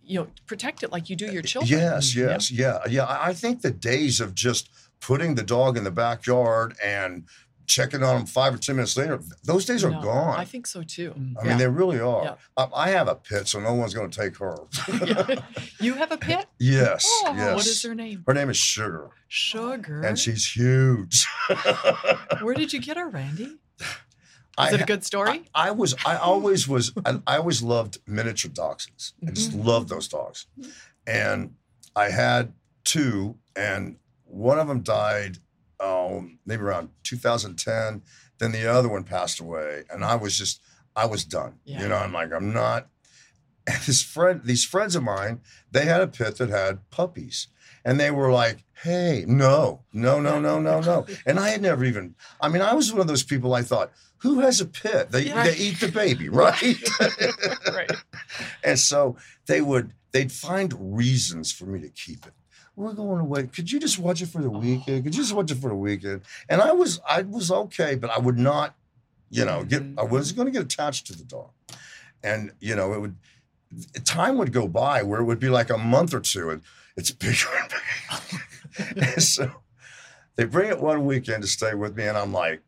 You 0.05 0.20
know, 0.20 0.29
protect 0.46 0.83
it 0.83 0.90
like 0.90 1.09
you 1.09 1.16
do 1.16 1.27
your 1.27 1.42
children. 1.42 1.79
Yes, 1.79 2.16
yes, 2.16 2.51
yeah, 2.51 2.79
yeah. 2.88 3.05
I 3.05 3.29
I 3.29 3.33
think 3.33 3.62
the 3.62 3.70
days 3.70 4.20
of 4.20 4.35
just 4.35 4.68
putting 5.01 5.35
the 5.35 5.42
dog 5.42 5.77
in 5.77 5.85
the 5.85 5.90
backyard 5.90 6.77
and 6.83 7.25
checking 7.66 8.03
on 8.03 8.16
them 8.16 8.27
five 8.27 8.55
or 8.55 8.59
ten 8.59 8.77
minutes 8.77 8.96
later, 8.96 9.20
those 9.44 9.64
days 9.64 9.85
are 9.85 9.90
No, 9.90 10.03
gone. 10.03 10.38
I 10.38 10.44
think 10.44 10.66
so 10.66 10.83
too. 10.83 11.14
I 11.40 11.44
mean, 11.46 11.59
they 11.59 11.66
really 11.68 12.01
are. 12.01 12.25
Yeah. 12.25 12.35
I, 12.57 12.68
I 12.75 12.90
have 12.90 13.09
a 13.09 13.14
pet, 13.14 13.48
so 13.48 13.61
no 13.61 13.75
one's 13.75 13.94
going 13.94 14.11
to 14.11 14.20
take 14.20 14.37
her. 14.38 14.57
You 15.81 15.94
have 15.94 16.12
a 16.12 16.16
pet? 16.16 16.48
yes, 16.59 17.05
Oh, 17.27 17.35
yes. 17.35 17.55
what 17.57 17.66
is 17.66 17.83
her 17.83 17.94
name? 17.94 18.22
Her 18.27 18.35
name 18.35 18.51
is 18.51 18.57
Sugar, 18.57 19.11
Sugar. 19.29 20.01
and 20.03 20.18
she's 20.18 20.55
huge. 20.55 21.27
Where 22.40 22.55
did 22.55 22.72
you 22.72 22.81
get 22.81 22.96
her, 22.96 23.09
Randy? 23.09 23.57
I 24.59 24.68
Is 24.68 24.75
it 24.75 24.81
a 24.83 24.85
good 24.85 25.05
story? 25.05 25.44
I 25.55 25.70
was, 25.70 25.94
I 26.05 26.16
always 26.16 26.68
was, 26.68 26.92
I, 27.07 27.20
I 27.27 27.37
always 27.38 27.62
loved 27.62 27.98
miniature 28.07 28.51
dachshunds. 28.51 29.12
I 29.27 29.31
just 29.31 29.53
Mhm. 29.53 29.64
loved 29.64 29.88
those 29.88 30.09
dogs. 30.09 30.46
And 31.07 31.55
I 31.96 32.11
had 32.11 32.53
two, 32.85 33.37
and 33.57 33.96
one 34.25 34.59
of 34.59 34.68
them 34.68 34.83
died 34.83 35.38
um, 35.83 36.38
maybe 36.47 36.62
around 36.62 36.90
2010. 37.05 38.03
Then 38.38 38.53
the 38.53 38.66
other 38.66 38.88
one 38.88 39.05
passed 39.05 39.40
away, 39.40 39.85
and 39.90 40.05
I 40.05 40.16
was 40.16 40.37
just, 40.37 40.61
I 40.97 41.07
was 41.07 41.25
done. 41.25 41.55
Yeah. 41.64 41.83
You 41.83 41.88
know, 41.88 41.97
I'm 41.97 42.12
like, 42.12 42.33
I'm 42.33 42.53
not. 42.53 42.88
And 43.64 43.81
this 43.83 44.03
friend, 44.03 44.40
these 44.42 44.64
friends 44.64 44.97
of 44.97 45.05
mine, 45.05 45.40
they 45.71 45.85
had 45.85 46.01
a 46.01 46.09
pit 46.09 46.38
that 46.38 46.49
had 46.49 46.90
puppies. 46.90 47.47
And 47.85 48.01
they 48.01 48.11
were 48.11 48.33
like, 48.33 48.64
hey, 48.83 49.25
no, 49.29 49.83
no, 49.92 50.21
no, 50.21 50.40
no, 50.40 50.59
no, 50.59 50.81
no. 50.81 51.07
And 51.27 51.38
I 51.38 51.51
had 51.51 51.62
never 51.62 51.85
even, 51.85 52.16
I 52.40 52.49
mean, 52.49 52.61
I 52.61 52.75
was 52.75 52.90
one 52.90 53.01
of 53.01 53.07
those 53.07 53.23
people 53.23 53.55
I 53.55 53.62
thought, 53.62 53.92
who 54.18 54.40
has 54.40 54.61
a 54.61 54.66
pit? 54.66 55.12
They, 55.12 55.27
Yeah. 55.27 55.45
they 55.45 55.55
eat 55.57 55.79
the 55.79 55.87
baby, 55.92 56.29
right? 56.45 56.61
right. 57.73 57.90
and 58.64 58.81
so 58.81 59.16
they 59.47 59.61
would 59.61 59.95
they'd 60.11 60.33
find 60.33 60.97
reasons 60.97 61.53
for 61.53 61.66
me 61.66 61.81
to 61.83 61.88
keep 61.88 62.27
it. 62.27 62.33
We're 62.75 62.95
going 62.95 63.21
away. 63.21 63.45
Could 63.45 63.71
you 63.71 63.79
just 63.79 63.99
watch 63.99 64.23
it 64.23 64.27
for 64.27 64.41
the 64.41 64.49
oh. 64.49 64.59
weekend? 64.59 65.05
Could 65.05 65.15
you 65.15 65.23
just 65.23 65.35
watch 65.35 65.51
it 65.51 65.59
for 65.59 65.69
the 65.69 65.75
weekend? 65.77 66.23
And 66.49 66.61
I 66.61 66.73
was 66.73 67.01
I 67.09 67.23
was 67.23 67.51
okay, 67.51 67.95
but 67.95 68.11
I 68.11 68.19
would 68.19 68.39
not, 68.39 68.75
you 69.31 69.45
know, 69.45 69.65
get 69.65 69.83
I 69.83 69.85
mm-hmm. 69.85 70.13
wasn't 70.13 70.37
going 70.39 70.47
to 70.47 70.53
get 70.53 70.63
attached 70.63 71.07
to 71.09 71.17
the 71.17 71.25
dog. 71.25 71.51
And 72.23 72.53
you 72.61 72.75
know, 72.75 72.95
it 72.95 73.01
would 73.01 73.17
time 74.05 74.39
would 74.39 74.53
go 74.53 74.69
by 74.69 75.03
where 75.03 75.21
it 75.21 75.25
would 75.25 75.41
be 75.41 75.49
like 75.49 75.71
a 75.71 75.79
month 75.79 76.15
or 76.15 76.21
two, 76.21 76.51
and 76.51 76.63
it's 76.97 77.11
bigger 77.11 77.49
and 77.61 77.71
bigger. 77.71 79.07
and 79.15 79.23
so 79.23 79.51
they 80.37 80.45
bring 80.45 80.71
it 80.71 80.81
one 80.81 81.05
weekend 81.05 81.43
to 81.43 81.49
stay 81.49 81.75
with 81.75 81.97
me, 81.97 82.07
and 82.07 82.17
I'm 82.17 82.33
like, 82.33 82.63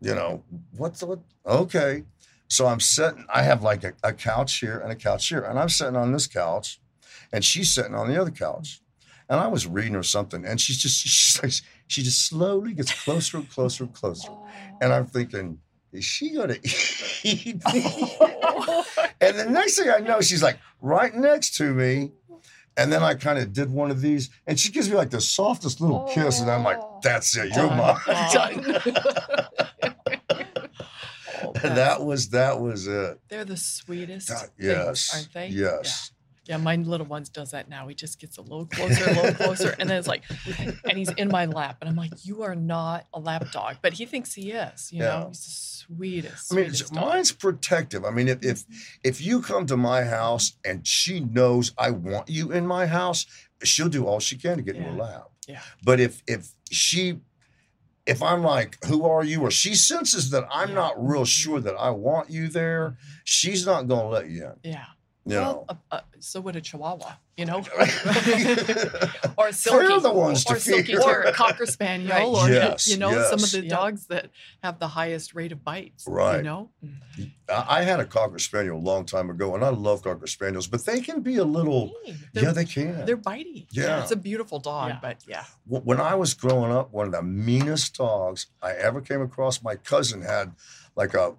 you 0.00 0.14
know, 0.14 0.42
what's 0.76 1.02
what? 1.02 1.20
Okay. 1.46 2.04
So 2.50 2.66
I'm 2.66 2.80
sitting, 2.80 3.26
I 3.32 3.42
have 3.42 3.62
like 3.62 3.84
a, 3.84 3.92
a 4.02 4.12
couch 4.14 4.58
here 4.58 4.78
and 4.78 4.90
a 4.90 4.96
couch 4.96 5.28
here, 5.28 5.42
and 5.42 5.58
I'm 5.58 5.68
sitting 5.68 5.96
on 5.96 6.12
this 6.12 6.26
couch, 6.26 6.80
and 7.30 7.44
she's 7.44 7.70
sitting 7.70 7.94
on 7.94 8.08
the 8.08 8.18
other 8.18 8.30
couch. 8.30 8.80
And 9.30 9.38
I 9.38 9.46
was 9.46 9.66
reading 9.66 9.94
her 9.94 10.02
something, 10.02 10.44
and 10.44 10.60
she's 10.60 10.78
just 10.78 10.98
she's 11.06 11.42
like, 11.42 11.52
she 11.86 12.02
just 12.02 12.26
slowly 12.26 12.72
gets 12.74 12.92
closer 13.04 13.38
and 13.38 13.48
closer 13.50 13.84
and 13.84 13.92
closer. 13.92 14.30
And 14.80 14.92
I'm 14.92 15.06
thinking, 15.06 15.58
is 15.92 16.04
she 16.04 16.30
gonna 16.34 16.56
eat 17.22 17.62
me? 17.72 18.16
and 19.20 19.38
the 19.38 19.46
next 19.50 19.78
thing 19.78 19.90
I 19.90 19.98
know, 19.98 20.20
she's 20.20 20.42
like 20.42 20.58
right 20.80 21.14
next 21.14 21.56
to 21.56 21.72
me. 21.74 22.12
And 22.76 22.92
then 22.92 23.02
I 23.02 23.14
kind 23.14 23.40
of 23.40 23.52
did 23.52 23.72
one 23.72 23.90
of 23.90 24.00
these, 24.00 24.30
and 24.46 24.58
she 24.58 24.70
gives 24.70 24.88
me 24.88 24.94
like 24.94 25.10
the 25.10 25.20
softest 25.20 25.80
little 25.80 26.04
kiss, 26.14 26.40
and 26.40 26.48
I'm 26.48 26.62
like, 26.62 26.78
"That's 27.02 27.36
it, 27.36 27.52
you're 27.56 27.68
mine." 27.68 27.98
Oh, 31.40 31.52
and 31.62 31.76
that 31.76 32.04
was 32.04 32.28
that 32.30 32.60
was 32.60 32.86
it. 32.86 33.18
They're 33.28 33.44
the 33.44 33.56
sweetest. 33.56 34.28
That- 34.28 34.38
things, 34.40 34.52
yes, 34.58 35.10
aren't 35.14 35.32
they? 35.32 35.48
yes. 35.48 36.12
Yeah. 36.48 36.56
my 36.56 36.76
little 36.76 37.06
ones 37.06 37.28
does 37.28 37.50
that 37.50 37.68
now. 37.68 37.86
He 37.88 37.94
just 37.94 38.20
gets 38.20 38.38
a 38.38 38.42
little 38.42 38.66
closer, 38.66 39.04
a 39.04 39.12
little 39.14 39.34
closer, 39.34 39.76
and 39.78 39.88
then 39.88 39.98
it's 39.98 40.08
like, 40.08 40.24
and 40.88 40.98
he's 40.98 41.10
in 41.10 41.28
my 41.28 41.44
lap, 41.46 41.78
and 41.80 41.88
I'm 41.88 41.96
like, 41.96 42.12
"You 42.24 42.42
are 42.42 42.54
not 42.54 43.06
a 43.12 43.20
lap 43.20 43.50
dog," 43.52 43.76
but 43.82 43.92
he 43.92 44.06
thinks 44.06 44.34
he 44.34 44.52
is. 44.52 44.92
You 44.92 45.02
Yeah. 45.02 45.20
know, 45.20 45.28
he's 45.28 45.44
the 45.44 45.50
sweetest. 45.50 46.52
I 46.52 46.56
mean, 46.56 46.64
sweetest 46.64 46.80
it's- 46.82 46.90
dog. 46.90 47.08
mine's 47.08 47.32
protective. 47.32 48.04
I 48.04 48.10
mean, 48.10 48.28
if, 48.28 48.38
if 48.42 48.64
if 49.04 49.20
you 49.20 49.42
come 49.42 49.66
to 49.66 49.76
my 49.76 50.04
house 50.04 50.54
and 50.64 50.86
she 50.86 51.20
knows 51.20 51.72
I 51.78 51.90
want 51.90 52.28
you 52.28 52.52
in 52.52 52.66
my 52.66 52.86
house, 52.86 53.26
she'll 53.62 53.88
do 53.88 54.06
all 54.06 54.20
she 54.20 54.36
can 54.36 54.56
to 54.56 54.62
get 54.62 54.76
in 54.76 54.82
Yeah. 54.82 54.88
your 54.88 54.98
lap. 54.98 55.28
Yeah. 55.46 55.60
But 55.84 56.00
if 56.00 56.22
if 56.26 56.48
she 56.70 57.20
if 58.06 58.22
I'm 58.22 58.42
like, 58.42 58.82
who 58.86 59.04
are 59.04 59.22
you? 59.22 59.42
Or 59.42 59.50
she 59.50 59.74
senses 59.74 60.30
that 60.30 60.48
I'm 60.50 60.70
Yeah. 60.70 60.74
not 60.76 60.94
real 60.96 61.20
mm-hmm. 61.20 61.24
sure 61.24 61.60
that 61.60 61.74
I 61.74 61.90
want 61.90 62.30
you 62.30 62.48
there, 62.48 62.90
mm-hmm. 62.90 63.18
she's 63.24 63.66
not 63.66 63.86
gonna 63.86 64.08
let 64.08 64.30
you 64.30 64.46
in. 64.46 64.70
Yeah. 64.72 64.86
You 65.28 65.36
well, 65.36 65.66
know. 65.68 65.76
uh, 65.90 65.96
uh, 65.96 66.00
so 66.20 66.40
would 66.40 66.56
a 66.56 66.60
Chihuahua, 66.60 67.12
you 67.36 67.44
know, 67.44 67.58
or 69.36 69.48
a 69.48 69.52
silky, 69.52 70.00
the 70.02 70.10
ones 70.12 70.44
to 70.44 70.54
or 70.54 70.58
silky 70.58 70.92
fear. 70.92 71.00
terrier, 71.00 71.32
cocker 71.34 71.66
spaniel, 71.66 72.08
Right. 72.10 72.26
or 72.26 72.48
Yes, 72.52 72.88
you 72.88 72.96
know, 72.96 73.10
some 73.30 73.42
of 73.42 73.50
the 73.50 73.60
Yep. 73.62 73.68
dogs 73.70 74.06
that 74.06 74.30
have 74.62 74.78
the 74.78 74.88
highest 74.88 75.34
rate 75.34 75.52
of 75.52 75.62
bites. 75.64 76.04
Right. 76.08 76.38
You 76.38 76.42
know? 76.42 76.70
I 77.48 77.78
I 77.78 77.82
had 77.82 78.00
a 78.00 78.04
cocker 78.04 78.38
spaniel 78.38 78.78
a 78.78 78.80
long 78.80 79.04
time 79.04 79.30
ago, 79.30 79.54
and 79.54 79.64
I 79.64 79.68
love 79.68 80.02
cocker 80.02 80.26
spaniels, 80.26 80.66
but 80.66 80.84
they 80.84 81.00
can 81.00 81.20
be 81.20 81.36
a 81.36 81.44
little. 81.44 81.92
They're- 82.32 82.44
yeah, 82.44 82.52
they 82.52 82.64
can. 82.64 83.04
They're 83.06 83.16
bitey. 83.16 83.66
Yeah. 83.70 84.02
It's 84.02 84.10
a 84.10 84.16
beautiful 84.16 84.58
dog, 84.58 84.88
Yeah. 84.90 84.98
but 85.00 85.16
yeah. 85.28 85.44
When 85.66 86.00
I 86.00 86.14
was 86.14 86.34
growing 86.34 86.72
up, 86.72 86.92
one 86.92 87.06
of 87.06 87.12
the 87.12 87.22
meanest 87.22 87.96
dogs 87.96 88.46
I 88.62 88.72
ever 88.72 89.00
came 89.00 89.22
across, 89.22 89.62
my 89.62 89.76
cousin 89.76 90.22
had 90.22 90.52
like 90.96 91.14
a 91.14 91.34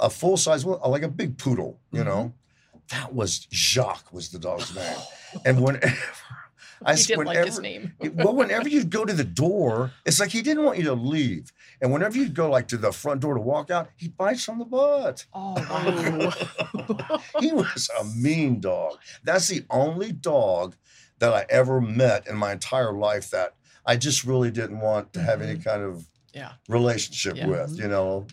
a 0.00 0.10
full 0.10 0.36
size, 0.36 0.64
like 0.64 1.02
a 1.04 1.08
big 1.08 1.38
poodle, 1.38 1.78
you 1.92 2.00
Mm-hmm. 2.00 2.08
know. 2.08 2.32
That 2.90 3.14
was 3.14 3.46
Jacques 3.52 4.12
was 4.12 4.30
the 4.30 4.38
dog's 4.38 4.74
name, 4.74 4.96
and 5.44 5.62
whenever 5.62 5.96
I 6.84 6.94
he 6.96 7.04
didn't 7.04 7.24
like 7.26 7.44
his 7.44 7.60
name. 7.60 7.94
well, 8.14 8.34
whenever 8.34 8.68
you'd 8.68 8.90
go 8.90 9.04
to 9.04 9.12
the 9.12 9.24
door, 9.24 9.92
it's 10.04 10.20
like 10.20 10.30
he 10.30 10.42
didn't 10.42 10.64
want 10.64 10.78
you 10.78 10.84
to 10.84 10.94
leave, 10.94 11.52
and 11.80 11.92
whenever 11.92 12.18
you'd 12.18 12.34
go 12.34 12.50
like 12.50 12.68
to 12.68 12.76
the 12.76 12.92
front 12.92 13.20
door 13.20 13.34
to 13.34 13.40
walk 13.40 13.70
out, 13.70 13.88
he 13.96 14.08
bites 14.08 14.48
on 14.48 14.58
the 14.58 14.64
butt. 14.64 15.24
Oh 15.32 15.54
wow! 15.54 17.20
He 17.40 17.52
was 17.52 17.90
a 17.98 18.04
mean 18.04 18.60
dog. 18.60 18.98
That's 19.22 19.48
the 19.48 19.64
only 19.70 20.12
dog 20.12 20.76
that 21.18 21.32
I 21.32 21.46
ever 21.48 21.80
met 21.80 22.26
in 22.26 22.36
my 22.36 22.52
entire 22.52 22.92
life 22.92 23.30
that 23.30 23.54
I 23.86 23.96
just 23.96 24.24
really 24.24 24.50
didn't 24.50 24.80
want 24.80 25.12
to 25.14 25.22
have 25.22 25.42
any 25.42 25.54
mm-hmm. 25.54 25.62
kind 25.68 25.82
of 25.82 26.06
yeah, 26.32 26.52
relationship 26.68 27.36
Yeah. 27.36 27.46
with, 27.46 27.78
you 27.78 27.88
know. 27.88 28.26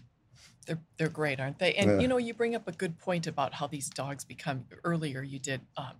They're 0.65 0.79
they're 0.97 1.09
great, 1.09 1.39
aren't 1.39 1.59
they? 1.59 1.73
And 1.73 1.91
Yeah. 1.91 1.99
you 1.99 2.07
know, 2.07 2.17
you 2.17 2.33
bring 2.33 2.55
up 2.55 2.67
a 2.67 2.71
good 2.71 2.97
point 2.99 3.27
about 3.27 3.53
how 3.55 3.67
these 3.67 3.89
dogs 3.89 4.23
become. 4.23 4.65
Earlier, 4.83 5.21
you 5.23 5.39
did 5.39 5.61
um, 5.77 5.95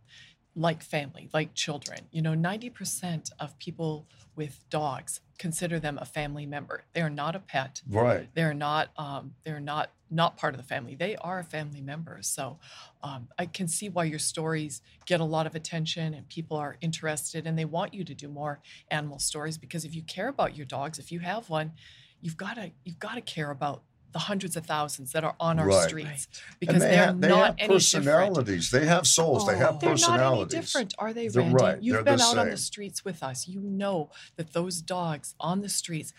like 0.56 0.84
family, 0.84 1.30
like 1.34 1.54
children. 1.54 2.00
You 2.12 2.22
know, 2.22 2.34
ninety 2.34 2.70
percent 2.70 3.32
of 3.40 3.58
people 3.60 4.06
with 4.36 4.68
dogs 4.70 5.22
consider 5.38 5.80
them 5.80 5.98
a 6.00 6.06
family 6.06 6.46
member. 6.46 6.84
They 6.94 7.02
are 7.02 7.10
not 7.10 7.36
a 7.36 7.40
pet. 7.40 7.82
Right. 7.90 8.30
they're 8.34 8.54
not 8.54 8.90
um, 8.98 9.34
they're 9.44 9.60
not 9.60 9.92
not 10.14 10.36
part 10.38 10.54
of 10.54 10.60
the 10.60 10.68
family 10.68 10.94
they 10.94 11.16
are 11.18 11.40
a 11.40 11.44
family 11.44 11.80
member 11.80 12.18
so 12.22 12.60
um, 13.02 13.30
i 13.40 13.46
can 13.46 13.66
see 13.66 13.88
why 13.88 14.04
your 14.04 14.20
stories 14.20 14.82
get 15.06 15.22
a 15.22 15.24
lot 15.24 15.48
of 15.48 15.56
attention 15.56 16.14
and 16.14 16.28
people 16.28 16.58
are 16.58 16.76
interested 16.82 17.48
and 17.48 17.58
they 17.58 17.64
want 17.64 17.94
you 17.94 18.04
to 18.04 18.14
do 18.14 18.28
more 18.28 18.60
animal 18.90 19.20
stories 19.20 19.58
because 19.58 19.86
if 19.86 19.96
you 19.96 20.02
care 20.04 20.28
about 20.28 20.58
your 20.58 20.66
dogs 20.66 21.00
if 21.00 21.14
you 21.14 21.20
have 21.22 21.50
one 21.50 21.72
you've 22.20 22.36
got 22.36 22.56
to 22.56 22.72
you've 22.84 23.00
got 23.00 23.16
to 23.16 23.22
care 23.22 23.52
about 23.52 23.84
the 24.12 24.20
hundreds 24.20 24.58
of 24.58 24.66
thousands 24.66 25.12
that 25.14 25.24
are 25.24 25.36
on 25.40 25.60
our 25.60 25.68
Right. 25.68 25.88
streets 25.88 26.28
because 26.60 26.82
they 26.82 26.90
they're 26.90 27.06
have, 27.06 27.22
they 27.22 27.28
not 27.30 27.60
have 27.60 27.70
any 27.72 27.78
different. 27.80 28.72
They 28.72 28.86
have 28.86 29.08
souls. 29.08 29.48
they 29.48 29.58
have 29.58 29.80
personalities. 29.80 30.06
they're 30.06 30.18
not 30.18 30.34
any 30.34 30.46
different, 30.46 30.94
are 31.00 31.14
they, 31.14 31.28
They're 31.30 31.44
Randy? 31.44 31.64
right. 31.64 31.82
You've 31.82 31.94
They're 31.96 32.04
been 32.04 32.18
the 32.18 32.24
out 32.24 32.38
on 32.38 32.50
the 32.50 32.58
streets 32.58 33.06
with 33.06 33.24
us. 33.24 33.48
You 33.48 33.62
know 33.62 34.10
that 34.36 34.54
those 34.54 34.82
dogs 34.82 35.36
on 35.40 35.62
the 35.62 35.70
streets, 35.70 36.14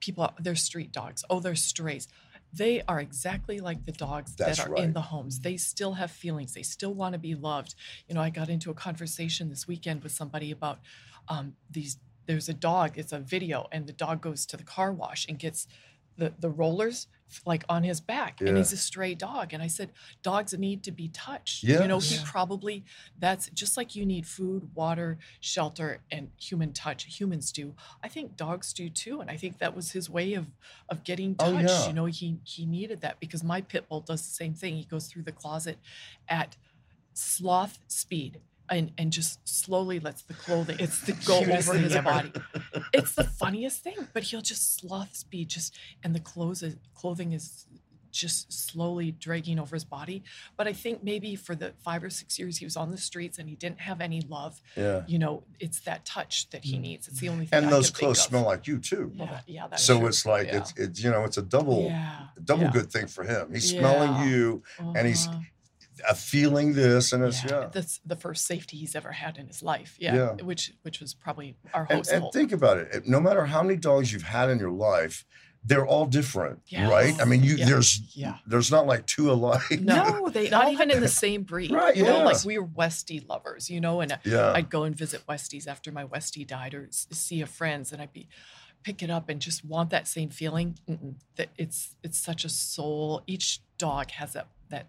people, 0.00 0.30
they're 0.38 0.54
street 0.56 0.92
dogs. 0.92 1.24
Oh, 1.30 1.40
they're 1.40 1.54
strays. 1.54 2.08
They 2.52 2.82
are 2.88 2.98
exactly 3.00 3.60
like 3.60 3.84
the 3.84 3.92
dogs 3.92 4.34
That's 4.34 4.58
that 4.58 4.68
are 4.68 4.72
right. 4.72 4.84
in 4.84 4.92
the 4.94 5.02
homes. 5.02 5.40
They 5.40 5.56
still 5.58 5.94
have 5.94 6.10
feelings. 6.10 6.54
They 6.54 6.62
still 6.62 6.94
want 6.94 7.12
to 7.12 7.18
be 7.18 7.34
loved. 7.34 7.74
You 8.08 8.14
know, 8.14 8.22
I 8.22 8.30
got 8.30 8.48
into 8.48 8.70
a 8.70 8.74
conversation 8.74 9.50
this 9.50 9.68
weekend 9.68 10.02
with 10.02 10.12
somebody 10.12 10.50
about 10.50 10.78
um, 11.28 11.54
these. 11.70 11.98
There's 12.26 12.48
a 12.48 12.54
dog. 12.54 12.92
It's 12.96 13.12
a 13.12 13.18
video, 13.18 13.68
and 13.72 13.86
the 13.86 13.92
dog 13.92 14.20
goes 14.22 14.44
to 14.46 14.56
the 14.56 14.62
car 14.64 14.92
wash 14.92 15.26
and 15.28 15.38
gets 15.38 15.66
the 16.16 16.32
the 16.38 16.48
rollers 16.50 17.06
like 17.44 17.64
on 17.68 17.82
his 17.84 18.00
back, 18.00 18.40
and 18.40 18.56
he's 18.56 18.72
a 18.72 18.76
stray 18.76 19.14
dog. 19.14 19.52
And 19.52 19.62
I 19.62 19.66
said, 19.66 19.90
dogs 20.22 20.52
need 20.56 20.82
to 20.84 20.92
be 20.92 21.08
touched. 21.08 21.62
You 21.62 21.86
know, 21.86 21.98
he 21.98 22.14
Yes. 22.16 22.24
probably 22.30 22.84
that's 23.18 23.50
just 23.50 23.76
like 23.76 23.94
you 23.94 24.06
need 24.06 24.26
food, 24.26 24.74
water, 24.74 25.18
shelter, 25.40 26.00
and 26.10 26.30
human 26.40 26.72
touch. 26.72 27.04
Humans 27.20 27.52
do. 27.52 27.74
I 28.02 28.08
think 28.08 28.36
dogs 28.36 28.72
do 28.72 28.88
too, 28.88 29.20
and 29.20 29.30
I 29.30 29.36
think 29.36 29.58
that 29.58 29.74
was 29.76 29.92
his 29.92 30.08
way 30.10 30.34
of 30.34 30.46
of 30.88 31.04
getting 31.04 31.36
Oh, 31.38 31.52
touched. 31.52 31.68
yeah. 31.68 31.86
You 31.88 31.92
know, 31.92 32.06
he 32.06 32.38
he 32.44 32.64
needed 32.66 33.00
that 33.02 33.20
because 33.20 33.44
my 33.44 33.60
pit 33.60 33.88
bull 33.88 34.00
does 34.00 34.22
the 34.26 34.32
same 34.34 34.54
thing. 34.54 34.76
He 34.76 34.84
goes 34.84 35.06
through 35.06 35.24
the 35.24 35.32
closet 35.32 35.78
at 36.28 36.56
sloth 37.14 37.78
speed. 37.88 38.40
And, 38.70 38.92
and 38.98 39.10
just 39.12 39.48
slowly 39.48 39.98
lets 39.98 40.22
the 40.22 40.34
clothing 40.34 40.76
It's 40.78 41.00
the 41.00 41.12
go 41.26 41.38
over 41.38 41.74
his 41.74 41.94
ever. 41.94 42.04
body. 42.04 42.32
It's 42.92 43.14
the 43.14 43.24
funniest 43.24 43.82
thing, 43.82 44.08
but 44.12 44.24
he'll 44.24 44.42
just 44.42 44.78
sloth 44.78 45.16
speed 45.16 45.48
just 45.48 45.76
and 46.04 46.14
the 46.14 46.20
clothes 46.20 46.62
is, 46.62 46.76
clothing 46.94 47.32
is 47.32 47.66
just 48.10 48.52
slowly 48.52 49.12
dragging 49.12 49.58
over 49.58 49.76
his 49.76 49.84
body. 49.84 50.22
But 50.56 50.66
I 50.66 50.72
think 50.72 51.02
maybe 51.02 51.36
for 51.36 51.54
the 51.54 51.72
five 51.84 52.02
or 52.02 52.10
six 52.10 52.38
years 52.38 52.56
he 52.58 52.64
was 52.64 52.76
on 52.76 52.90
the 52.90 52.98
streets 52.98 53.38
and 53.38 53.48
he 53.48 53.54
didn't 53.54 53.80
have 53.80 54.00
any 54.00 54.20
love, 54.22 54.60
Yeah. 54.76 55.02
you 55.06 55.18
know, 55.18 55.44
it's 55.60 55.80
that 55.80 56.04
touch 56.04 56.50
that 56.50 56.64
he 56.64 56.76
hmm. 56.76 56.82
needs. 56.82 57.08
It's 57.08 57.20
the 57.20 57.28
only 57.28 57.46
thing. 57.46 57.58
And 57.58 57.66
I 57.66 57.70
those 57.70 57.90
clothes 57.90 58.20
smell 58.20 58.44
like 58.44 58.66
you 58.66 58.78
too. 58.78 59.12
Yeah, 59.14 59.40
yeah, 59.46 59.76
so 59.76 59.98
true. 59.98 60.08
it's 60.08 60.26
like 60.26 60.48
Yeah. 60.48 60.58
it's 60.58 60.74
it's 60.76 61.02
you 61.02 61.10
know 61.10 61.24
it's 61.24 61.38
a 61.38 61.42
double 61.42 61.84
yeah, 61.84 62.28
double 62.44 62.68
good 62.70 62.90
thing 62.90 63.06
for 63.06 63.24
him. 63.24 63.52
He's 63.52 63.70
smelling 63.70 64.28
you 64.28 64.62
and 64.78 65.06
he's 65.06 65.28
uh-huh. 65.28 65.38
Uh, 66.08 66.14
feeling 66.14 66.74
this 66.74 67.12
and 67.12 67.24
it's 67.24 67.42
yeah. 67.44 67.68
That's 67.72 68.00
the 68.04 68.16
first 68.16 68.46
safety 68.46 68.76
he's 68.76 68.94
ever 68.94 69.12
had 69.12 69.38
in 69.38 69.46
his 69.46 69.62
life. 69.62 69.96
Yeah, 69.98 70.14
Yeah. 70.14 70.32
which 70.44 70.72
which 70.82 71.00
was 71.00 71.14
probably 71.14 71.56
our 71.72 71.86
And, 71.88 71.98
host. 71.98 72.12
and 72.12 72.24
think 72.32 72.52
about 72.52 72.78
it. 72.78 73.06
No 73.06 73.20
matter 73.20 73.46
how 73.46 73.62
many 73.62 73.76
dogs 73.76 74.12
you've 74.12 74.22
had 74.22 74.50
in 74.50 74.58
your 74.58 74.70
life, 74.70 75.24
they're 75.64 75.86
all 75.86 76.06
different, 76.06 76.60
right? 76.72 77.20
I 77.20 77.24
mean, 77.24 77.42
you 77.42 77.56
Yeah. 77.56 77.66
there's 77.66 78.00
Yeah. 78.16 78.38
there's 78.46 78.70
not 78.70 78.86
like 78.86 79.06
two 79.06 79.30
alike. 79.32 79.80
No, 79.80 80.28
they 80.32 80.48
not 80.50 80.72
even 80.72 80.90
in 80.90 81.00
the 81.00 81.08
same 81.08 81.42
breed. 81.42 81.70
Right, 81.72 81.96
You 81.96 82.04
know, 82.04 82.22
like 82.24 82.44
we 82.44 82.58
were 82.58 82.66
Westie 82.66 83.26
lovers, 83.28 83.68
you 83.68 83.80
know, 83.80 84.00
and 84.00 84.18
Yeah. 84.24 84.52
I'd 84.52 84.70
go 84.70 84.84
and 84.84 84.96
visit 84.96 85.26
Westies 85.26 85.66
after 85.66 85.90
my 85.90 86.04
Westie 86.04 86.46
died 86.46 86.74
or 86.74 86.88
see 86.90 87.40
a 87.42 87.46
friends 87.46 87.92
and 87.92 88.00
I'd 88.00 88.12
be 88.12 88.28
pick 88.84 89.02
it 89.02 89.10
up 89.10 89.28
and 89.28 89.40
just 89.42 89.64
want 89.64 89.90
that 89.90 90.06
same 90.06 90.30
feeling. 90.30 90.78
That 91.36 91.48
it's 91.56 91.96
it's 92.04 92.18
such 92.18 92.44
a 92.44 92.48
soul. 92.48 93.22
Each 93.26 93.60
dog 93.78 94.12
has 94.12 94.32
that 94.34 94.46
that 94.70 94.86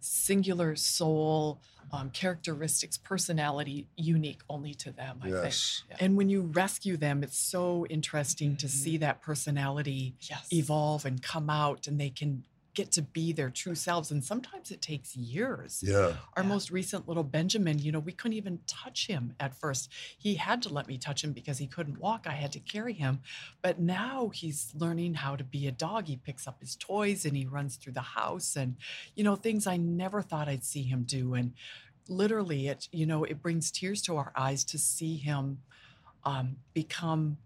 singular 0.00 0.76
soul, 0.76 1.60
um, 1.92 2.10
characteristics, 2.10 2.96
personality 2.96 3.88
unique 3.96 4.42
only 4.48 4.74
to 4.74 4.92
them. 4.92 5.20
I 5.22 5.28
Yes. 5.28 5.82
think. 5.86 5.90
Yeah. 6.00 6.04
And 6.04 6.16
when 6.16 6.28
you 6.28 6.42
rescue 6.42 6.96
them, 6.96 7.22
it's 7.22 7.38
so 7.38 7.86
interesting 7.86 8.56
to 8.58 8.66
Mm-hmm. 8.66 8.76
see 8.84 8.96
that 8.98 9.20
personality 9.22 10.14
Yes. 10.20 10.48
evolve 10.52 11.04
and 11.04 11.22
come 11.22 11.50
out, 11.50 11.86
and 11.86 12.00
they 12.00 12.10
can 12.10 12.44
get 12.74 12.92
to 12.92 13.02
be 13.02 13.32
their 13.32 13.50
true 13.50 13.74
selves. 13.74 14.10
And 14.10 14.22
sometimes 14.24 14.70
it 14.70 14.80
takes 14.80 15.16
years. 15.16 15.82
Yeah. 15.84 16.14
Our 16.36 16.42
Yeah. 16.42 16.48
most 16.48 16.70
recent 16.70 17.08
little 17.08 17.24
Benjamin, 17.24 17.78
you 17.80 17.90
know, 17.90 17.98
we 17.98 18.12
couldn't 18.12 18.36
even 18.36 18.60
touch 18.66 19.06
him 19.08 19.34
at 19.40 19.54
first. 19.54 19.90
He 20.16 20.34
had 20.36 20.62
to 20.62 20.68
let 20.72 20.86
me 20.86 20.96
touch 20.96 21.24
him 21.24 21.32
because 21.32 21.58
he 21.58 21.66
couldn't 21.66 21.98
walk. 21.98 22.26
I 22.26 22.32
had 22.34 22.52
to 22.52 22.60
carry 22.60 22.92
him. 22.92 23.20
But 23.60 23.80
now 23.80 24.28
he's 24.28 24.72
learning 24.74 25.14
how 25.14 25.36
to 25.36 25.44
be 25.44 25.66
a 25.66 25.72
dog. 25.72 26.06
He 26.06 26.16
picks 26.16 26.46
up 26.46 26.60
his 26.60 26.76
toys 26.76 27.24
and 27.24 27.36
he 27.36 27.46
runs 27.46 27.76
through 27.76 27.94
the 27.94 28.00
house 28.00 28.56
and, 28.56 28.76
you 29.16 29.24
know, 29.24 29.36
things 29.36 29.66
I 29.66 29.76
never 29.76 30.22
thought 30.22 30.48
I'd 30.48 30.64
see 30.64 30.82
him 30.82 31.02
do. 31.02 31.34
And 31.34 31.54
literally, 32.08 32.68
it, 32.68 32.88
you 32.92 33.06
know, 33.06 33.24
it 33.24 33.42
brings 33.42 33.70
tears 33.70 34.00
to 34.02 34.16
our 34.16 34.32
eyes 34.36 34.64
to 34.64 34.78
see 34.78 35.16
him 35.16 35.58
um, 36.24 36.56
become 36.74 37.38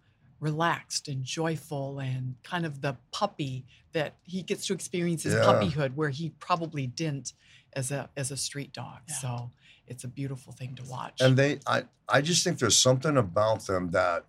relaxed 0.44 1.09
and 1.09 1.24
joyful 1.24 1.98
and 1.98 2.35
kind 2.44 2.64
of 2.66 2.80
the 2.83 2.96
puppy 3.12 3.64
that 3.92 4.14
he 4.24 4.42
gets 4.42 4.66
to 4.66 4.72
experience 4.74 5.22
his 5.24 5.35
Yeah. 5.35 5.40
puppyhood 5.48 5.94
where 5.94 6.11
he 6.11 6.30
probably 6.38 6.87
didn't 6.87 7.33
as 7.72 7.90
a 7.90 8.09
as 8.16 8.30
a 8.30 8.37
street 8.37 8.72
dog. 8.72 9.00
Yeah. 9.09 9.14
So 9.16 9.50
it's 9.87 10.04
a 10.04 10.09
beautiful 10.09 10.52
thing 10.52 10.74
to 10.76 10.83
watch. 10.85 11.20
And 11.20 11.37
they, 11.37 11.59
I, 11.66 11.85
I 12.09 12.20
just 12.20 12.42
think 12.44 12.59
there's 12.59 12.76
something 12.76 13.16
about 13.16 13.66
them 13.66 13.90
that 13.90 14.24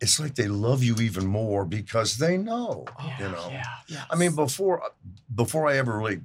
it's 0.00 0.18
like 0.18 0.34
they 0.34 0.48
love 0.48 0.82
you 0.82 0.94
even 0.96 1.26
more 1.26 1.64
because 1.66 2.16
they 2.18 2.36
know, 2.38 2.84
Oh, 2.98 3.12
you 3.18 3.28
know. 3.28 3.48
Yeah. 3.50 3.64
yes. 3.88 4.06
I 4.10 4.16
mean, 4.16 4.34
before 4.34 4.82
before 5.34 5.68
I 5.68 5.76
ever 5.78 5.98
really 5.98 6.20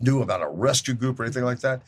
knew 0.00 0.22
about 0.22 0.42
a 0.42 0.48
rescue 0.48 0.94
group 0.94 1.18
or 1.20 1.24
anything 1.24 1.44
like 1.44 1.60
that, 1.60 1.82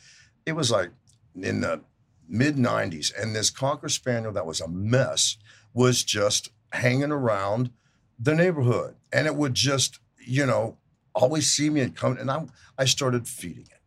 it 0.45 0.53
was 0.53 0.71
like 0.71 0.89
in 1.35 1.61
the 1.61 1.81
mid 2.27 2.55
'90s, 2.57 3.11
and 3.19 3.35
this 3.35 3.49
cocker 3.51 3.89
spaniel 3.89 4.31
that 4.33 4.45
was 4.45 4.59
a 4.61 4.67
mess 4.67 5.37
was 5.73 6.03
just 6.03 6.49
hanging 6.71 7.11
around 7.11 7.71
the 8.19 8.35
neighborhood, 8.35 8.95
and 9.11 9.27
it 9.27 9.35
would 9.35 9.53
just, 9.53 9.99
you 10.25 10.45
know, 10.45 10.77
always 11.13 11.49
see 11.51 11.69
me 11.69 11.81
and 11.81 11.95
come, 11.95 12.17
and 12.17 12.29
I 12.29 12.45
I 12.77 12.85
started 12.85 13.27
feeding 13.27 13.67
it. 13.69 13.81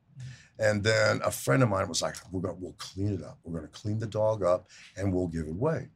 And 0.58 0.84
then 0.84 1.20
a 1.24 1.30
friend 1.30 1.62
of 1.62 1.68
mine 1.68 1.88
was 1.88 2.02
like, 2.02 2.16
"We're 2.30 2.40
gonna 2.40 2.54
we'll 2.54 2.74
clean 2.78 3.14
it 3.14 3.22
up. 3.22 3.38
We're 3.44 3.58
gonna 3.58 3.68
clean 3.68 3.98
the 3.98 4.06
dog 4.06 4.42
up, 4.42 4.68
and 4.96 5.12
we'll 5.12 5.28
give 5.28 5.46
it 5.46 5.50
away." 5.50 5.88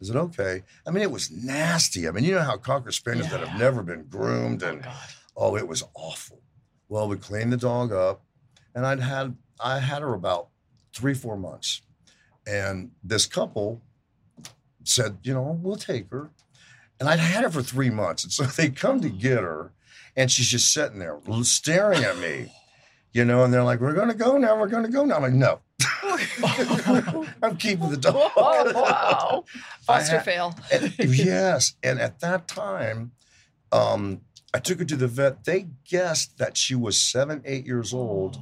I 0.00 0.04
said, 0.04 0.16
"Okay." 0.16 0.62
I 0.86 0.90
mean, 0.90 1.02
it 1.02 1.10
was 1.10 1.30
nasty. 1.30 2.08
I 2.08 2.10
mean, 2.10 2.24
you 2.24 2.34
know 2.34 2.42
how 2.42 2.56
cocker 2.56 2.92
spaniels 2.92 3.30
that 3.30 3.46
have 3.46 3.58
never 3.58 3.82
been 3.82 4.04
groomed 4.04 4.62
Oh 4.62 4.68
and 4.68 4.82
God. 4.82 5.08
Oh, 5.36 5.56
it 5.56 5.66
was 5.68 5.82
awful. 5.94 6.40
Well, 6.88 7.08
we 7.08 7.16
cleaned 7.16 7.52
the 7.52 7.56
dog 7.56 7.92
up, 7.92 8.24
and 8.74 8.86
I'd 8.86 9.00
had 9.00 9.36
I 9.60 9.78
had 9.80 10.02
her 10.02 10.14
about 10.14 10.48
three, 10.94 11.14
four 11.14 11.36
months. 11.36 11.82
And 12.46 12.92
this 13.04 13.26
couple 13.26 13.82
said, 14.88 15.18
you 15.22 15.34
know, 15.34 15.58
we'll 15.62 15.76
take 15.76 16.10
her. 16.10 16.30
And 17.00 17.08
I'd 17.08 17.18
had 17.20 17.44
her 17.44 17.50
for 17.50 17.62
three 17.62 17.90
months. 17.90 18.24
And 18.24 18.32
so 18.32 18.44
they 18.56 18.70
come 18.70 19.00
to 19.00 19.08
get 19.08 19.38
her, 19.38 19.72
and 20.16 20.30
she's 20.30 20.48
just 20.48 20.72
sitting 20.72 20.98
there 20.98 21.18
staring 21.42 22.02
at 22.04 22.18
me, 22.18 22.52
you 23.12 23.24
know, 23.24 23.44
and 23.44 23.52
they're 23.54 23.62
like, 23.64 23.80
We're 23.80 23.94
gonna 23.94 24.14
go 24.14 24.36
now, 24.38 24.58
we're 24.58 24.68
gonna 24.68 24.88
go 24.88 25.04
now. 25.04 25.16
I'm 25.16 25.22
like, 25.22 25.32
no. 25.32 25.60
I'm 27.42 27.56
keeping 27.56 27.90
the 27.90 27.96
dog. 27.96 28.14
Oh, 28.36 28.72
wow. 28.74 29.44
Foster 29.82 30.16
had- 30.16 30.24
fail. 30.24 30.54
And- 30.72 30.92
yes. 30.98 31.74
And 31.82 32.00
at 32.00 32.20
that 32.20 32.48
time, 32.48 33.12
um, 33.72 34.22
I 34.54 34.58
took 34.58 34.78
her 34.78 34.84
to 34.84 34.96
the 34.96 35.06
vet. 35.08 35.44
They 35.44 35.68
guessed 35.88 36.38
that 36.38 36.56
she 36.56 36.74
was 36.74 36.96
seven, 36.96 37.42
eight 37.44 37.66
years 37.66 37.92
old. 37.92 38.38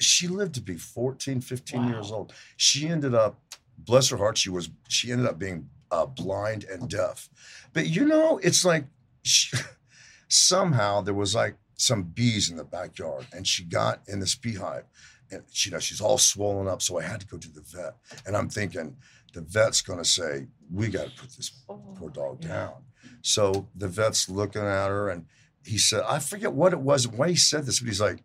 She 0.00 0.28
lived 0.28 0.54
to 0.56 0.60
be 0.60 0.76
14, 0.76 1.40
15 1.40 1.88
years 1.88 2.10
old. 2.10 2.32
She 2.56 2.88
ended 2.88 3.14
up, 3.14 3.38
bless 3.86 4.08
her 4.10 4.16
heart, 4.16 4.36
she 4.36 4.50
was, 4.50 4.68
she 4.88 5.12
ended 5.12 5.26
up 5.26 5.38
being 5.38 5.68
uh, 5.90 6.06
blind 6.06 6.64
and 6.64 6.88
deaf. 6.88 7.28
But 7.72 7.86
you 7.86 8.04
know, 8.04 8.38
it's 8.38 8.64
like 8.64 8.84
she, 9.22 9.56
somehow 10.28 11.00
there 11.00 11.14
was 11.14 11.34
like 11.34 11.56
some 11.76 12.02
bees 12.02 12.50
in 12.50 12.56
the 12.56 12.64
backyard 12.64 13.26
and 13.32 13.46
she 13.46 13.64
got 13.64 14.00
in 14.08 14.20
this 14.20 14.34
beehive 14.34 14.84
and 15.30 15.42
she, 15.50 15.70
you 15.70 15.74
know, 15.74 15.80
she's 15.80 16.00
all 16.00 16.18
swollen 16.18 16.68
up. 16.68 16.82
So 16.82 16.98
I 16.98 17.02
had 17.02 17.20
to 17.20 17.26
go 17.26 17.36
to 17.36 17.52
the 17.52 17.60
vet. 17.60 17.94
And 18.26 18.36
I'm 18.36 18.48
thinking, 18.48 18.96
the 19.32 19.40
vet's 19.40 19.82
going 19.82 19.98
to 19.98 20.04
say, 20.04 20.46
we 20.72 20.88
got 20.88 21.06
to 21.06 21.20
put 21.20 21.30
this 21.36 21.50
poor 21.68 22.10
dog 22.10 22.38
yeah. 22.42 22.48
down. 22.48 22.74
So 23.22 23.68
the 23.74 23.88
vet's 23.88 24.28
looking 24.28 24.62
at 24.62 24.88
her 24.88 25.10
and 25.10 25.26
he 25.64 25.78
said, 25.78 26.02
I 26.06 26.20
forget 26.20 26.52
what 26.52 26.72
it 26.72 26.80
was, 26.80 27.08
why 27.08 27.30
he 27.30 27.36
said 27.36 27.66
this, 27.66 27.80
but 27.80 27.88
he's 27.88 28.00
like, 28.00 28.22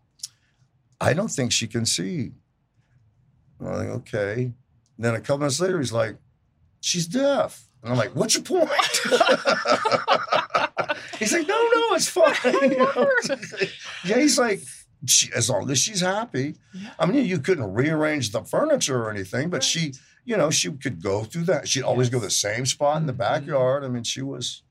I 0.99 1.13
don't 1.13 1.31
think 1.31 1.51
she 1.51 1.67
can 1.67 1.85
see. 1.85 2.33
And 3.59 3.67
I'm 3.67 3.77
like, 3.77 3.87
okay. 3.87 4.53
And 5.01 5.05
then 5.07 5.15
a 5.15 5.19
couple 5.19 5.39
minutes 5.39 5.59
later, 5.59 5.79
he's 5.79 5.91
like, 5.91 6.15
she's 6.79 7.07
deaf. 7.07 7.67
And 7.81 7.91
I'm 7.91 7.97
like, 7.97 8.15
what's 8.15 8.35
your 8.35 8.43
point? 8.43 8.69
he's 11.17 11.33
like, 11.33 11.47
no, 11.47 11.55
no, 11.55 11.95
it's 11.95 12.07
fine. 12.07 12.35
You 12.61 12.77
know? 12.77 13.09
yeah, 14.05 14.19
he's 14.19 14.37
like, 14.37 14.61
she, 15.07 15.31
as 15.35 15.49
long 15.49 15.67
as 15.71 15.79
she's 15.79 16.01
happy. 16.01 16.53
Yeah. 16.75 16.91
I 16.99 17.07
mean, 17.07 17.25
you 17.25 17.39
couldn't 17.39 17.73
rearrange 17.73 18.31
the 18.31 18.43
furniture 18.43 19.01
or 19.03 19.09
anything, 19.09 19.49
but 19.49 19.63
she, 19.63 19.93
you 20.23 20.37
know, 20.37 20.51
she 20.51 20.71
could 20.71 21.01
go 21.01 21.23
through 21.23 21.45
that. 21.45 21.67
She'd 21.67 21.81
always 21.81 22.11
go 22.11 22.17
Yes. 22.17 22.25
the 22.25 22.29
same 22.29 22.67
spot 22.67 22.97
in 23.01 23.07
the 23.07 23.13
Mhm. 23.13 23.17
backyard. 23.17 23.83
I 23.83 23.87
mean, 23.87 24.03
she 24.03 24.21
was, 24.21 24.61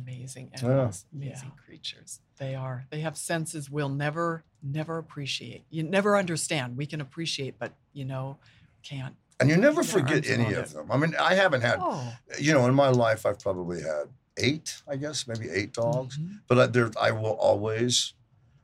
amazing 0.00 0.50
Yeah. 0.52 0.64
animals, 0.66 1.04
amazing 1.14 1.52
creatures. 1.64 2.18
They 2.38 2.56
are. 2.56 2.86
They 2.90 3.02
have 3.02 3.16
senses 3.16 3.70
we'll 3.70 3.88
never, 3.88 4.42
never 4.60 4.98
appreciate. 4.98 5.64
You 5.70 5.84
never 5.84 6.16
understand. 6.16 6.76
We 6.76 6.86
can 6.86 7.00
appreciate, 7.00 7.56
but 7.60 7.76
you 7.92 8.04
know, 8.04 8.38
can't. 8.82 9.14
And 9.40 9.48
you 9.50 9.56
never 9.56 9.82
forget 9.82 10.26
any 10.28 10.52
of 10.54 10.72
them. 10.72 10.90
I 10.90 10.96
mean, 10.96 11.14
I 11.20 11.34
haven't 11.34 11.60
had, 11.62 11.78
Oh, 11.80 12.12
you 12.40 12.52
know, 12.54 12.66
in 12.66 12.74
my 12.74 12.88
life, 12.88 13.26
I've 13.26 13.38
probably 13.38 13.82
had 13.82 14.04
eight, 14.38 14.82
I 14.88 14.96
guess, 14.96 15.26
maybe 15.26 15.48
eight 15.50 15.72
dogs. 15.72 16.18
mhm. 16.18 16.40
but 16.48 16.76
I, 16.76 17.08
I 17.08 17.10
will 17.10 17.34
always 17.34 18.14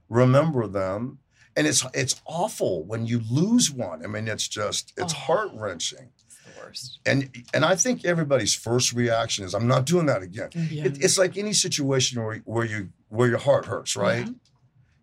remember 0.09 0.67
them. 0.67 1.19
And 1.55 1.67
it's 1.67 1.85
it's 1.93 2.19
awful 2.25 2.83
when 2.85 3.05
you 3.07 3.21
lose 3.31 3.71
one. 3.71 4.03
I 4.03 4.07
mean, 4.09 4.27
it's 4.27 4.49
just 4.49 4.93
it's 4.97 5.13
Oh. 5.13 5.17
heart 5.17 5.51
wrenching. 5.53 6.09
It's 6.27 6.37
the 6.39 6.61
worst. 6.63 6.99
And 7.05 7.29
and 7.53 7.63
I 7.63 7.75
think 7.77 8.07
everybody's 8.07 8.55
first 8.55 8.95
reaction 8.95 9.45
is, 9.45 9.53
"I'm 9.55 9.67
not 9.67 9.85
doing 9.85 10.07
that 10.07 10.23
again." 10.23 10.49
Yeah. 10.55 10.87
It, 10.87 11.05
it's 11.05 11.19
like 11.19 11.37
any 11.37 11.53
situation 11.53 12.23
where 12.23 12.39
where 12.47 12.65
you 12.65 12.89
where 13.11 13.29
your 13.29 13.37
heart 13.39 13.67
hurts, 13.67 13.97
right? 13.97 14.25
Mhm. 14.25 14.37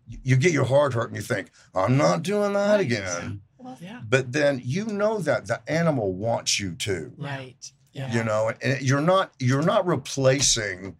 You, 0.08 0.18
you 0.24 0.36
get 0.36 0.50
your 0.52 0.64
heart 0.64 0.92
hurt 0.94 1.06
and 1.10 1.14
you 1.16 1.22
think, 1.22 1.52
"I'm 1.72 1.96
not 1.96 2.24
doing 2.24 2.52
that 2.54 2.72
Right. 2.72 2.80
again." 2.80 3.42
Well, 3.62 3.78
yeah. 3.80 4.00
But 4.08 4.32
then 4.32 4.60
you 4.64 4.86
know 4.86 5.18
that 5.18 5.46
the 5.46 5.60
animal 5.68 6.12
wants 6.12 6.58
you 6.58 6.74
to, 6.76 7.12
Right. 7.16 7.72
Yeah. 7.92 8.12
you 8.12 8.22
know, 8.24 8.52
and 8.62 8.80
you're 8.80 9.00
not 9.00 9.32
you're 9.38 9.62
not 9.62 9.86
replacing 9.86 10.96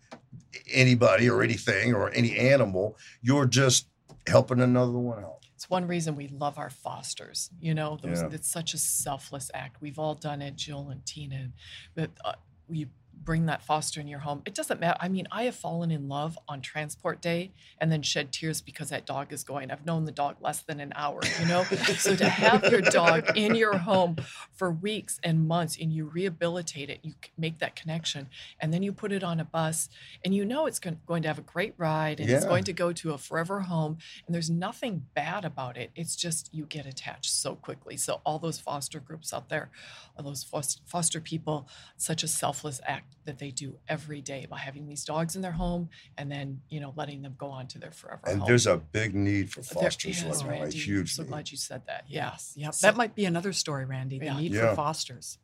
anybody 0.72 1.28
or 1.28 1.42
anything 1.42 1.94
or 1.94 2.10
any 2.12 2.36
animal. 2.38 2.96
You're 3.22 3.46
just 3.46 3.86
helping 4.26 4.60
another 4.60 4.92
one 4.98 5.22
out. 5.24 5.36
It's 5.54 5.68
one 5.70 5.86
reason 5.86 6.16
we 6.16 6.28
love 6.28 6.58
our 6.58 6.70
fosters. 6.70 7.50
You 7.60 7.74
know, 7.74 7.98
those, 8.02 8.22
Yeah. 8.22 8.28
it's 8.32 8.50
such 8.50 8.74
a 8.74 8.78
selfless 8.78 9.50
act. 9.54 9.80
We've 9.80 9.98
all 9.98 10.14
done 10.14 10.40
it, 10.42 10.56
Jill 10.56 10.88
and 10.90 11.04
Tina. 11.04 11.50
But 11.94 12.10
uh, 12.24 12.32
you 12.68 12.86
bring 13.22 13.46
that 13.46 13.62
foster 13.62 14.00
in 14.00 14.08
your 14.08 14.20
home. 14.20 14.42
It 14.46 14.54
doesn't 14.54 14.80
matter. 14.80 14.96
I 15.00 15.08
mean, 15.08 15.28
I 15.30 15.44
have 15.44 15.54
fallen 15.54 15.90
in 15.90 16.08
love 16.08 16.38
on 16.48 16.60
transport 16.60 17.20
day 17.20 17.52
and 17.78 17.92
then 17.92 18.02
shed 18.02 18.32
tears 18.32 18.60
because 18.60 18.88
that 18.88 19.04
dog 19.04 19.32
is 19.32 19.44
going. 19.44 19.70
I've 19.70 19.84
known 19.84 20.06
the 20.06 20.12
dog 20.12 20.36
less 20.40 20.60
than 20.62 20.80
an 20.80 20.92
hour, 20.96 21.20
you 21.38 21.46
know? 21.46 21.64
so 21.98 22.16
to 22.16 22.28
have 22.28 22.64
your 22.70 22.80
dog 22.80 23.36
in 23.36 23.54
your 23.54 23.76
home 23.76 24.16
for 24.54 24.70
weeks 24.70 25.20
and 25.22 25.46
months 25.46 25.76
and 25.80 25.92
you 25.92 26.06
rehabilitate 26.06 26.88
it, 26.88 27.00
you 27.02 27.14
make 27.36 27.58
that 27.58 27.76
connection, 27.76 28.28
and 28.58 28.72
then 28.72 28.82
you 28.82 28.92
put 28.92 29.12
it 29.12 29.22
on 29.22 29.38
a 29.38 29.44
bus 29.44 29.88
and 30.24 30.34
you 30.34 30.44
know 30.44 30.66
it's 30.66 30.78
going 30.78 31.22
to 31.22 31.28
have 31.28 31.38
a 31.38 31.42
great 31.42 31.74
ride 31.76 32.20
and 32.20 32.30
it's 32.30 32.44
going 32.44 32.64
to 32.64 32.72
go 32.72 32.92
to 32.92 33.12
a 33.12 33.18
forever 33.18 33.60
home 33.60 33.98
and 34.26 34.34
there's 34.34 34.50
nothing 34.50 35.06
bad 35.14 35.44
about 35.44 35.76
it. 35.76 35.90
It's 35.94 36.16
just 36.16 36.48
you 36.52 36.64
get 36.64 36.86
attached 36.86 37.32
so 37.32 37.54
quickly. 37.54 37.96
So 37.96 38.20
all 38.24 38.38
those 38.38 38.58
foster 38.58 39.00
groups 39.00 39.32
out 39.32 39.48
there, 39.48 39.70
all 40.16 40.24
those 40.24 40.44
foster 40.86 41.20
people, 41.20 41.68
such 41.96 42.22
a 42.22 42.28
selfless 42.28 42.80
act 42.86 43.10
that 43.30 43.38
they 43.38 43.50
do 43.52 43.76
every 43.88 44.20
day 44.20 44.46
by 44.50 44.58
having 44.58 44.86
these 44.88 45.04
dogs 45.04 45.36
in 45.36 45.42
their 45.42 45.52
home 45.52 45.88
and 46.18 46.30
then 46.30 46.60
you 46.68 46.80
know 46.80 46.92
letting 46.96 47.22
them 47.22 47.34
go 47.38 47.48
on 47.48 47.66
to 47.68 47.78
their 47.78 47.92
forever 47.92 48.20
And 48.26 48.40
home. 48.40 48.48
there's 48.48 48.66
a 48.66 48.76
big 48.76 49.14
need 49.14 49.50
for 49.52 49.60
There 49.62 49.82
fosters 49.82 50.18
is, 50.18 50.24
right 50.24 50.56
now, 50.56 50.60
Randy. 50.62 50.76
I'm 50.78 50.82
huge 50.82 51.14
so 51.14 51.22
need. 51.22 51.28
glad 51.30 51.50
you 51.52 51.56
said 51.56 51.82
that. 51.86 52.04
Yes. 52.08 52.54
Yep. 52.56 52.74
So- 52.74 52.86
that 52.86 52.96
might 52.96 53.14
be 53.14 53.24
another 53.24 53.52
story, 53.52 53.84
Randy. 53.84 54.18
The 54.18 54.26
Yeah. 54.26 54.40
need 54.40 54.52
Yeah. 54.52 54.70
for 54.70 54.76
fosters. 54.76 55.38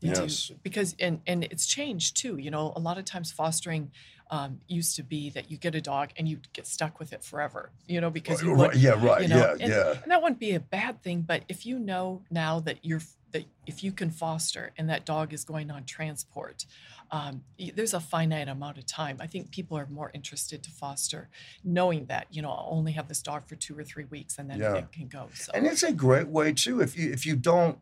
We 0.00 0.10
do. 0.10 0.22
Yes. 0.22 0.50
because 0.62 0.96
and 0.98 1.20
and 1.26 1.44
it's 1.44 1.66
changed 1.66 2.16
too. 2.16 2.36
You 2.36 2.50
know, 2.50 2.72
a 2.74 2.80
lot 2.80 2.96
of 2.98 3.04
times 3.04 3.30
fostering 3.32 3.90
um, 4.30 4.60
used 4.66 4.96
to 4.96 5.02
be 5.02 5.28
that 5.30 5.50
you 5.50 5.58
get 5.58 5.74
a 5.74 5.80
dog 5.80 6.10
and 6.16 6.26
you 6.26 6.38
get 6.54 6.66
stuck 6.66 6.98
with 6.98 7.12
it 7.12 7.22
forever. 7.22 7.70
You 7.86 8.00
know, 8.00 8.10
because 8.10 8.42
you 8.42 8.54
right, 8.54 8.74
yeah, 8.74 8.92
right, 9.04 9.22
you 9.22 9.28
know, 9.28 9.36
yeah, 9.36 9.50
and, 9.64 9.72
yeah. 9.72 10.00
and 10.02 10.10
that 10.10 10.22
wouldn't 10.22 10.40
be 10.40 10.52
a 10.54 10.60
bad 10.60 11.02
thing. 11.02 11.20
But 11.32 11.42
if 11.48 11.66
you 11.66 11.78
know 11.78 12.22
now 12.30 12.58
that 12.60 12.78
you're 12.82 13.02
that 13.32 13.44
if 13.66 13.82
you 13.84 13.92
can 13.92 14.10
foster 14.10 14.72
and 14.76 14.88
that 14.90 15.04
dog 15.06 15.32
is 15.32 15.44
going 15.44 15.70
on 15.70 15.84
transport, 15.84 16.66
um, 17.12 17.44
there's 17.74 17.92
a 17.94 18.00
finite 18.00 18.48
amount 18.48 18.78
of 18.78 18.86
time. 18.86 19.18
I 19.20 19.26
think 19.26 19.50
people 19.50 19.76
are 19.78 19.86
more 19.86 20.10
interested 20.14 20.62
to 20.64 20.70
foster, 20.70 21.28
knowing 21.62 22.06
that 22.06 22.26
you 22.30 22.42
know 22.42 22.50
I'll 22.50 22.68
only 22.72 22.92
have 22.92 23.06
this 23.08 23.22
dog 23.22 23.46
for 23.46 23.54
two 23.54 23.78
or 23.78 23.84
three 23.84 24.04
weeks 24.04 24.38
and 24.38 24.50
then 24.50 24.58
Yeah. 24.58 24.74
it 24.76 24.90
can 24.92 25.08
go. 25.08 25.28
So 25.34 25.52
And 25.54 25.66
it's 25.66 25.82
a 25.82 25.92
great 25.92 26.28
way 26.28 26.52
too. 26.52 26.80
If 26.80 26.96
you 26.98 27.12
if 27.12 27.26
you 27.26 27.36
don't 27.36 27.78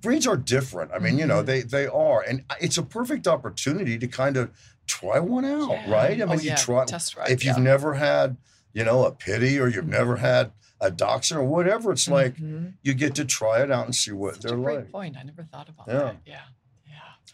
breeds 0.00 0.26
are 0.26 0.36
different. 0.36 0.90
I 0.92 0.98
mean, 0.98 1.18
you 1.18 1.26
know, 1.26 1.42
Mhm. 1.42 1.46
they 1.46 1.60
they 1.62 1.86
are, 1.86 2.22
and 2.22 2.44
it's 2.60 2.76
a 2.78 2.82
perfect 2.82 3.26
opportunity 3.26 3.98
to 3.98 4.08
kind 4.08 4.36
of 4.36 4.50
try 4.86 5.18
one 5.20 5.44
out, 5.44 5.70
Yeah. 5.70 5.90
right? 5.90 6.20
I 6.20 6.24
Oh, 6.24 6.26
mean, 6.26 6.40
you 6.40 6.46
yeah, 6.50 6.56
try 6.56 6.84
test 6.84 7.16
ride, 7.16 7.30
if 7.30 7.44
you've 7.44 7.58
never 7.58 7.94
had, 7.94 8.36
you 8.72 8.84
know, 8.84 9.04
a 9.06 9.12
pity 9.12 9.58
or 9.60 9.68
you've 9.68 9.86
never 9.88 10.16
had 10.16 10.52
a 10.80 10.90
dachshund 10.90 11.40
or 11.40 11.44
whatever. 11.44 11.92
It's 11.92 12.08
like 12.08 12.36
Mhm. 12.36 12.74
you 12.82 12.94
get 12.94 13.14
to 13.14 13.24
try 13.24 13.62
it 13.62 13.70
out 13.70 13.84
and 13.86 13.94
see 13.94 14.10
what 14.10 14.34
Such 14.34 14.42
they're 14.42 14.58
a 14.58 14.60
great 14.62 14.76
like, 14.78 14.92
point. 14.92 15.16
I 15.16 15.22
never 15.22 15.44
thought 15.44 15.68
about 15.68 15.86
Yeah. 15.88 15.94
that. 15.98 16.16
Yeah. 16.26 16.40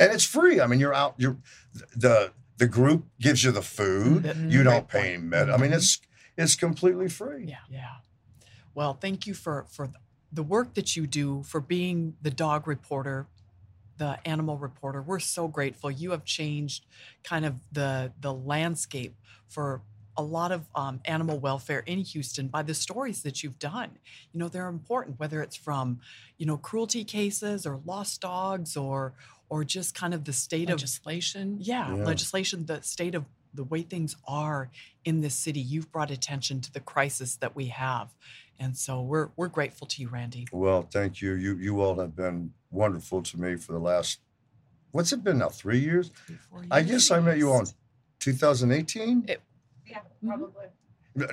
And 0.01 0.13
it's 0.13 0.25
free. 0.25 0.61
I 0.61 0.67
mean, 0.67 0.81
you're 0.81 0.95
out. 0.95 1.15
You're 1.19 1.39
the 1.95 2.33
the 2.57 2.67
group 2.67 3.07
gives 3.21 3.45
you 3.45 3.53
the 3.53 3.63
food. 3.63 4.25
Mhm. 4.25 4.51
You 4.51 4.63
don't 4.63 4.89
pay 4.89 5.17
point. 5.17 5.25
med. 5.25 5.51
I 5.51 5.57
mean, 5.57 5.71
Mhm. 5.71 5.77
it's 5.77 6.01
it's 6.37 6.55
completely 6.57 7.09
free. 7.09 7.47
Yeah. 7.47 7.59
Yeah. 7.71 7.97
Well, 8.75 8.95
thank 8.95 9.27
you 9.27 9.35
for 9.35 9.67
for 9.71 9.91
the 10.33 10.43
work 10.43 10.75
that 10.75 10.97
you 10.97 11.07
do 11.07 11.43
for 11.43 11.61
being 11.61 12.15
the 12.23 12.31
dog 12.31 12.69
reporter, 12.69 13.27
the 13.97 14.19
animal 14.29 14.57
reporter. 14.59 15.03
We're 15.03 15.19
so 15.21 15.49
grateful. 15.49 15.91
You 15.91 16.11
have 16.13 16.25
changed 16.25 16.85
kind 17.25 17.45
of 17.45 17.55
the 17.73 18.13
the 18.21 18.33
landscape 18.33 19.17
for 19.49 19.83
a 20.19 20.23
lot 20.23 20.53
of 20.53 20.67
um, 20.75 21.01
animal 21.05 21.39
welfare 21.39 21.79
in 21.87 22.01
Houston 22.01 22.49
by 22.49 22.63
the 22.63 22.75
stories 22.75 23.23
that 23.23 23.43
you've 23.43 23.59
done. 23.59 23.93
You 24.33 24.41
know, 24.41 24.49
they're 24.49 24.69
important, 24.69 25.19
whether 25.21 25.41
it's 25.43 25.57
from, 25.57 26.01
you 26.37 26.45
know, 26.45 26.59
cruelty 26.59 27.05
cases 27.05 27.65
or 27.65 27.81
lost 27.87 28.21
dogs 28.21 28.77
or 28.77 29.15
or 29.51 29.65
just 29.65 29.95
kind 29.95 30.13
of 30.13 30.25
the 30.25 30.33
state 30.35 30.69
of 30.69 30.75
Legislation. 30.79 31.57
yeah, 31.59 31.95
Yeah. 31.97 32.05
legislation, 32.05 32.67
the 32.67 32.83
state 32.83 33.15
of 33.15 33.25
the 33.55 33.65
way 33.65 33.81
things 33.81 34.15
are 34.27 34.69
in 35.07 35.23
this 35.23 35.35
city. 35.35 35.59
You've 35.61 35.91
brought 35.91 36.11
attention 36.11 36.61
to 36.61 36.71
the 36.71 36.81
crisis 36.81 37.37
that 37.37 37.57
we 37.57 37.69
have. 37.69 38.09
And 38.59 38.77
so 38.77 39.01
we're 39.01 39.29
we're 39.37 39.49
grateful 39.49 39.87
to 39.87 40.03
you, 40.03 40.09
Randy. 40.09 40.49
Well, 40.53 40.83
thank 40.83 41.23
you. 41.23 41.33
You 41.35 41.57
you 41.57 41.81
all 41.81 41.99
have 42.01 42.15
been 42.17 42.53
wonderful 42.71 43.23
to 43.23 43.41
me 43.41 43.57
for 43.57 43.73
the 43.73 43.79
last. 43.79 44.19
What's 44.91 45.13
it 45.13 45.23
been 45.23 45.39
now? 45.39 45.49
Three 45.49 45.79
years. 45.79 46.11
Three, 46.27 46.37
four 46.51 46.65
I 46.71 46.83
guess 46.83 47.11
I 47.11 47.21
met 47.21 47.39
you 47.39 47.53
on 47.53 47.67
2018. 48.19 49.25
It- 49.29 49.41
Yeah, 49.89 50.03
Mhm. 50.25 50.29
probably. 50.29 50.67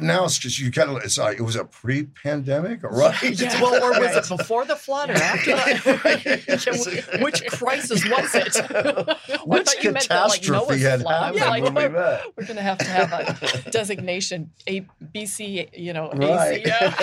Now 0.02 0.26
it's 0.26 0.38
just 0.38 0.60
you 0.60 0.71
kind 0.71 0.89
of 0.89 0.98
it's 1.04 1.17
like 1.17 1.38
it 1.39 1.43
was 1.43 1.56
a 1.56 1.65
pre-pandemic, 1.65 2.84
right? 2.84 3.21
Yeah. 3.39 3.62
Well, 3.62 3.84
or 3.84 4.00
was 4.00 4.15
it 4.15 4.38
before 4.38 4.65
the 4.65 4.76
flood 4.76 5.10
or 5.10 5.13
after 5.13 5.52
the 5.52 7.06
Yeah, 7.15 7.21
Which 7.24 7.45
crisis 7.48 8.04
was 8.10 8.36
it? 8.36 8.56
Which 9.45 9.67
thought 9.67 9.84
you 9.84 9.91
meant 9.91 10.08
the, 10.08 10.15
like, 10.15 10.41
catastrophe 10.41 10.80
had 10.82 11.02
flood. 11.02 11.24
I 11.24 11.32
was 11.32 11.41
happened 11.41 11.63
like, 11.76 11.76
we 11.76 11.82
what? 11.84 11.91
met? 11.91 12.24
We're 12.36 12.45
going 12.45 12.56
to 12.58 12.62
have 12.62 12.78
to 12.80 12.86
have 12.86 13.12
a 13.65 13.71
designation, 13.71 14.52
A, 14.67 14.82
BC, 15.13 15.69
you 15.78 15.93
know, 15.93 16.12
Right. 16.12 16.60
AC, 16.60 16.63
yeah. 16.65 16.93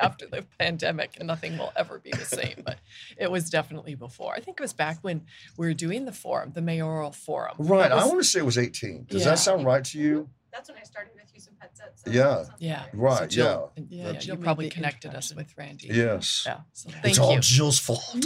after 0.00 0.26
the 0.26 0.44
pandemic, 0.58 1.16
and 1.18 1.26
nothing 1.26 1.58
will 1.58 1.72
ever 1.76 1.98
be 1.98 2.10
the 2.10 2.24
same. 2.24 2.62
But 2.64 2.78
it 3.16 3.30
was 3.30 3.50
definitely 3.50 3.94
before. 3.94 4.34
I 4.34 4.40
think 4.40 4.58
it 4.60 4.62
was 4.62 4.72
back 4.72 4.98
when 5.02 5.22
we 5.56 5.66
were 5.66 5.74
doing 5.74 6.04
the 6.04 6.12
forum, 6.12 6.52
the 6.54 6.62
mayoral 6.62 7.12
forum. 7.12 7.54
Right. 7.58 7.88
That 7.88 7.98
I 7.98 8.06
want 8.06 8.18
to 8.20 8.24
say 8.24 8.40
it 8.40 8.44
was 8.44 8.58
18. 8.58 9.06
Does 9.08 9.22
Yeah. 9.24 9.30
that 9.30 9.38
sound 9.38 9.64
right 9.64 9.84
to 9.84 9.98
you? 9.98 10.28
That's 10.56 10.70
when 10.70 10.78
I 10.78 10.84
started 10.84 11.10
with 11.14 11.30
Houston 11.32 11.54
Pet 11.60 11.76
Set. 11.76 11.98
So 11.98 12.10
Yeah. 12.10 12.44
Yeah. 12.58 12.84
right. 12.94 13.20
Right. 13.20 13.28
Jill- 13.30 13.72
yeah. 13.76 13.84
Yeah, 13.90 14.12
yeah, 14.12 14.20
you 14.20 14.36
probably 14.36 14.70
connected 14.70 15.14
us 15.14 15.34
with 15.34 15.52
Randy. 15.58 15.88
Yes. 15.92 16.44
Yeah. 16.46 16.60
So 16.72 16.88
thank 16.88 17.04
it's 17.04 17.18
all 17.18 17.34
you. 17.34 17.40
Jill's 17.40 17.78
fault. 17.78 18.00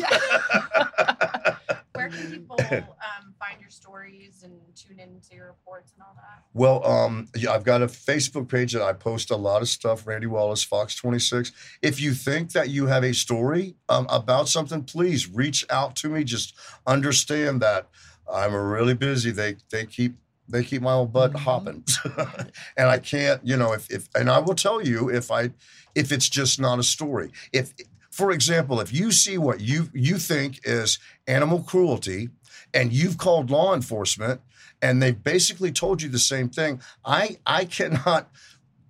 Where 1.92 2.08
can 2.08 2.30
people 2.30 2.56
um, 2.60 3.34
find 3.40 3.60
your 3.60 3.68
stories 3.68 4.42
and 4.44 4.52
tune 4.76 5.00
into 5.00 5.34
your 5.34 5.48
reports 5.48 5.92
and 5.92 6.02
all 6.02 6.14
that? 6.14 6.44
Well, 6.54 6.86
um, 6.86 7.26
yeah, 7.36 7.50
I've 7.50 7.64
got 7.64 7.82
a 7.82 7.86
Facebook 7.86 8.48
page 8.48 8.72
that 8.74 8.82
I 8.82 8.92
post 8.92 9.32
a 9.32 9.36
lot 9.36 9.60
of 9.60 9.68
stuff. 9.68 10.06
Randy 10.06 10.28
Wallace, 10.28 10.62
Fox 10.62 10.94
26. 10.94 11.50
If 11.82 12.00
you 12.00 12.14
think 12.14 12.52
that 12.52 12.68
you 12.68 12.86
have 12.86 13.02
a 13.02 13.12
story 13.12 13.74
um, 13.88 14.06
about 14.08 14.48
something, 14.48 14.84
please 14.84 15.28
reach 15.28 15.66
out 15.68 15.96
to 15.96 16.08
me. 16.08 16.22
Just 16.22 16.54
understand 16.86 17.60
that 17.62 17.88
I'm 18.32 18.54
really 18.54 18.94
busy. 18.94 19.32
They 19.32 19.56
they 19.70 19.84
keep 19.84 20.14
they 20.50 20.64
keep 20.64 20.82
my 20.82 20.92
old 20.92 21.12
butt 21.12 21.32
Mhm. 21.32 21.38
hopping, 21.40 21.84
and 22.76 22.88
I 22.88 22.98
can't. 22.98 23.40
You 23.46 23.56
know, 23.56 23.72
if 23.72 23.90
if 23.90 24.08
and 24.14 24.30
I 24.30 24.38
will 24.38 24.54
tell 24.54 24.82
you 24.82 25.08
if 25.10 25.30
I 25.30 25.50
if 25.94 26.12
it's 26.12 26.28
just 26.28 26.60
not 26.60 26.78
a 26.78 26.82
story. 26.82 27.30
If 27.52 27.72
for 28.10 28.30
example, 28.32 28.80
if 28.80 28.92
you 28.92 29.12
see 29.12 29.38
what 29.38 29.60
you 29.60 29.90
you 29.94 30.18
think 30.18 30.60
is 30.64 30.98
animal 31.26 31.62
cruelty, 31.62 32.30
and 32.74 32.92
you've 32.92 33.18
called 33.18 33.50
law 33.50 33.74
enforcement 33.74 34.40
and 34.82 35.02
they've 35.02 35.22
basically 35.22 35.72
told 35.72 36.00
you 36.02 36.08
the 36.08 36.18
same 36.18 36.48
thing. 36.48 36.80
I 37.04 37.38
I 37.46 37.64
cannot 37.64 38.30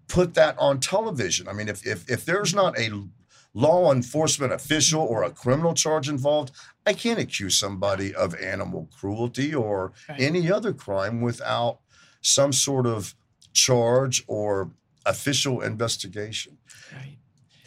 put 0.09 0.35
that 0.35 0.57
on 0.59 0.81
television. 0.81 1.49
I 1.49 1.53
mean, 1.53 1.69
if 1.69 1.87
if 1.87 2.09
if 2.11 2.25
there's 2.25 2.55
not 2.55 2.79
a 2.79 2.91
law 3.55 3.93
enforcement 3.93 4.53
official 4.53 5.01
or 5.03 5.25
a 5.25 5.31
criminal 5.31 5.75
charge 5.75 6.09
involved, 6.09 6.53
I 6.87 6.93
can't 6.93 7.19
accuse 7.19 7.59
somebody 7.59 8.15
of 8.15 8.35
animal 8.37 8.89
cruelty 8.97 9.55
or 9.55 9.93
Right. 10.09 10.21
any 10.21 10.51
other 10.51 10.73
crime 10.73 11.21
without 11.21 11.81
some 12.21 12.53
sort 12.53 12.87
of 12.87 13.15
charge 13.53 14.23
or 14.29 14.71
official 15.05 15.61
investigation. 15.61 16.59
Right. 16.93 17.17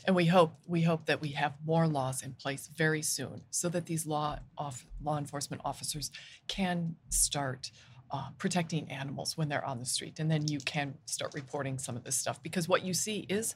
And 0.05 0.15
we 0.15 0.25
hope 0.25 0.53
we 0.67 0.81
hope 0.83 1.05
that 1.05 1.21
we 1.21 1.29
have 1.29 1.53
more 1.65 1.87
laws 1.87 2.21
in 2.21 2.33
place 2.33 2.69
very 2.75 3.01
soon, 3.01 3.41
so 3.49 3.69
that 3.69 3.85
these 3.85 4.05
law 4.05 4.39
off, 4.57 4.85
law 5.01 5.17
enforcement 5.17 5.61
officers 5.65 6.11
can 6.47 6.95
start 7.09 7.71
uh, 8.11 8.29
protecting 8.37 8.91
animals 8.91 9.37
when 9.37 9.47
they're 9.49 9.65
on 9.65 9.79
the 9.79 9.85
street, 9.85 10.19
and 10.19 10.29
then 10.29 10.47
you 10.47 10.59
can 10.59 10.95
start 11.05 11.33
reporting 11.33 11.77
some 11.79 11.95
of 11.95 12.03
this 12.03 12.15
stuff 12.17 12.43
because 12.43 12.67
what 12.67 12.83
you 12.83 12.93
see 12.93 13.25
is 13.29 13.55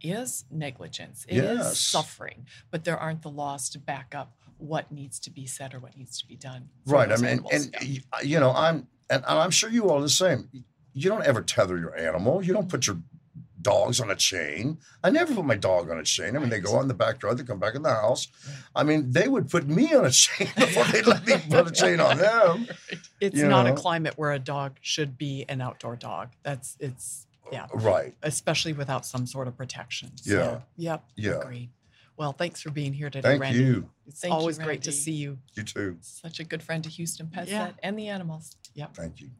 is 0.00 0.44
negligence, 0.50 1.24
it 1.28 1.36
is 1.38 1.58
Yes. 1.58 1.80
suffering, 1.80 2.46
but 2.70 2.84
there 2.84 2.98
aren't 2.98 3.22
the 3.22 3.30
laws 3.30 3.68
to 3.70 3.78
back 3.78 4.14
up 4.14 4.34
what 4.58 4.90
needs 4.92 5.18
to 5.20 5.30
be 5.30 5.46
said 5.46 5.74
or 5.74 5.80
what 5.80 5.96
needs 5.96 6.18
to 6.20 6.26
be 6.26 6.36
done. 6.36 6.68
Right. 6.86 7.10
I 7.10 7.16
mean, 7.16 7.44
and, 7.52 7.76
you 8.22 8.38
know, 8.40 8.52
I'm 8.52 8.86
and, 9.10 9.22
and 9.26 9.38
I'm 9.38 9.50
sure 9.50 9.68
you 9.70 9.90
all 9.90 9.98
are 9.98 10.02
the 10.02 10.08
same. 10.08 10.48
You 10.94 11.10
don't 11.10 11.24
ever 11.24 11.42
tether 11.42 11.76
your 11.78 11.96
animal. 11.98 12.42
You 12.44 12.52
don't 12.54 12.68
put 12.68 12.86
your 12.86 12.98
dogs 13.60 14.00
on 14.00 14.10
a 14.10 14.14
chain. 14.14 14.78
I 15.02 15.10
never 15.10 15.34
put 15.34 15.44
my 15.44 15.56
dog 15.56 15.90
on 15.90 15.98
a 15.98 16.02
chain. 16.04 16.36
I 16.36 16.38
mean, 16.38 16.50
they 16.50 16.60
go 16.60 16.76
out 16.76 16.82
in 16.82 16.88
the 16.88 16.94
backyard, 16.94 17.38
they 17.38 17.44
come 17.44 17.58
back 17.58 17.74
in 17.74 17.82
the 17.82 17.90
house. 17.90 18.28
I 18.76 18.82
mean, 18.84 19.10
they 19.10 19.26
would 19.26 19.50
put 19.50 19.66
me 19.66 19.92
on 19.94 20.04
a 20.04 20.10
chain 20.10 20.48
before 20.56 20.84
they 20.84 21.02
let 21.02 21.26
me 21.26 21.34
put 21.50 21.66
a 21.68 21.70
chain 21.70 21.98
on 22.00 22.18
them. 22.18 22.66
It's 23.20 23.36
You 23.36 23.48
not 23.48 23.66
a 23.66 23.72
climate 23.72 24.14
where 24.16 24.32
a 24.32 24.38
dog 24.38 24.76
should 24.82 25.16
be 25.16 25.46
an 25.48 25.60
outdoor 25.62 25.96
dog. 25.96 26.32
That's 26.42 26.76
it's 26.78 27.26
yeah, 27.52 27.66
Right. 27.72 28.14
especially 28.22 28.72
without 28.72 29.04
some 29.06 29.26
sort 29.26 29.48
of 29.48 29.56
protection. 29.56 30.12
Yeah. 30.24 30.60
Yep. 30.76 31.04
Yeah. 31.16 31.30
Agreed. 31.40 31.70
Well, 32.16 32.32
thanks 32.32 32.60
for 32.60 32.70
being 32.70 32.92
here 32.92 33.10
today, 33.10 33.30
Thank 33.30 33.42
Randy. 33.42 33.58
you. 33.58 33.90
It's 34.06 34.20
Thank 34.20 34.32
you, 34.32 34.38
always 34.38 34.56
great 34.58 34.82
to 34.82 34.92
see 34.92 35.12
you. 35.12 35.38
You 35.54 35.64
too. 35.64 35.98
Such 36.00 36.38
a 36.38 36.44
good 36.44 36.62
friend 36.62 36.84
to 36.84 36.90
Houston 36.90 37.26
Pet 37.28 37.48
Yeah. 37.48 37.66
Set 37.66 37.74
and 37.82 37.98
the 37.98 38.08
animals. 38.08 38.56
Yep. 38.74 38.94
Thank 38.96 39.20
you. 39.20 39.30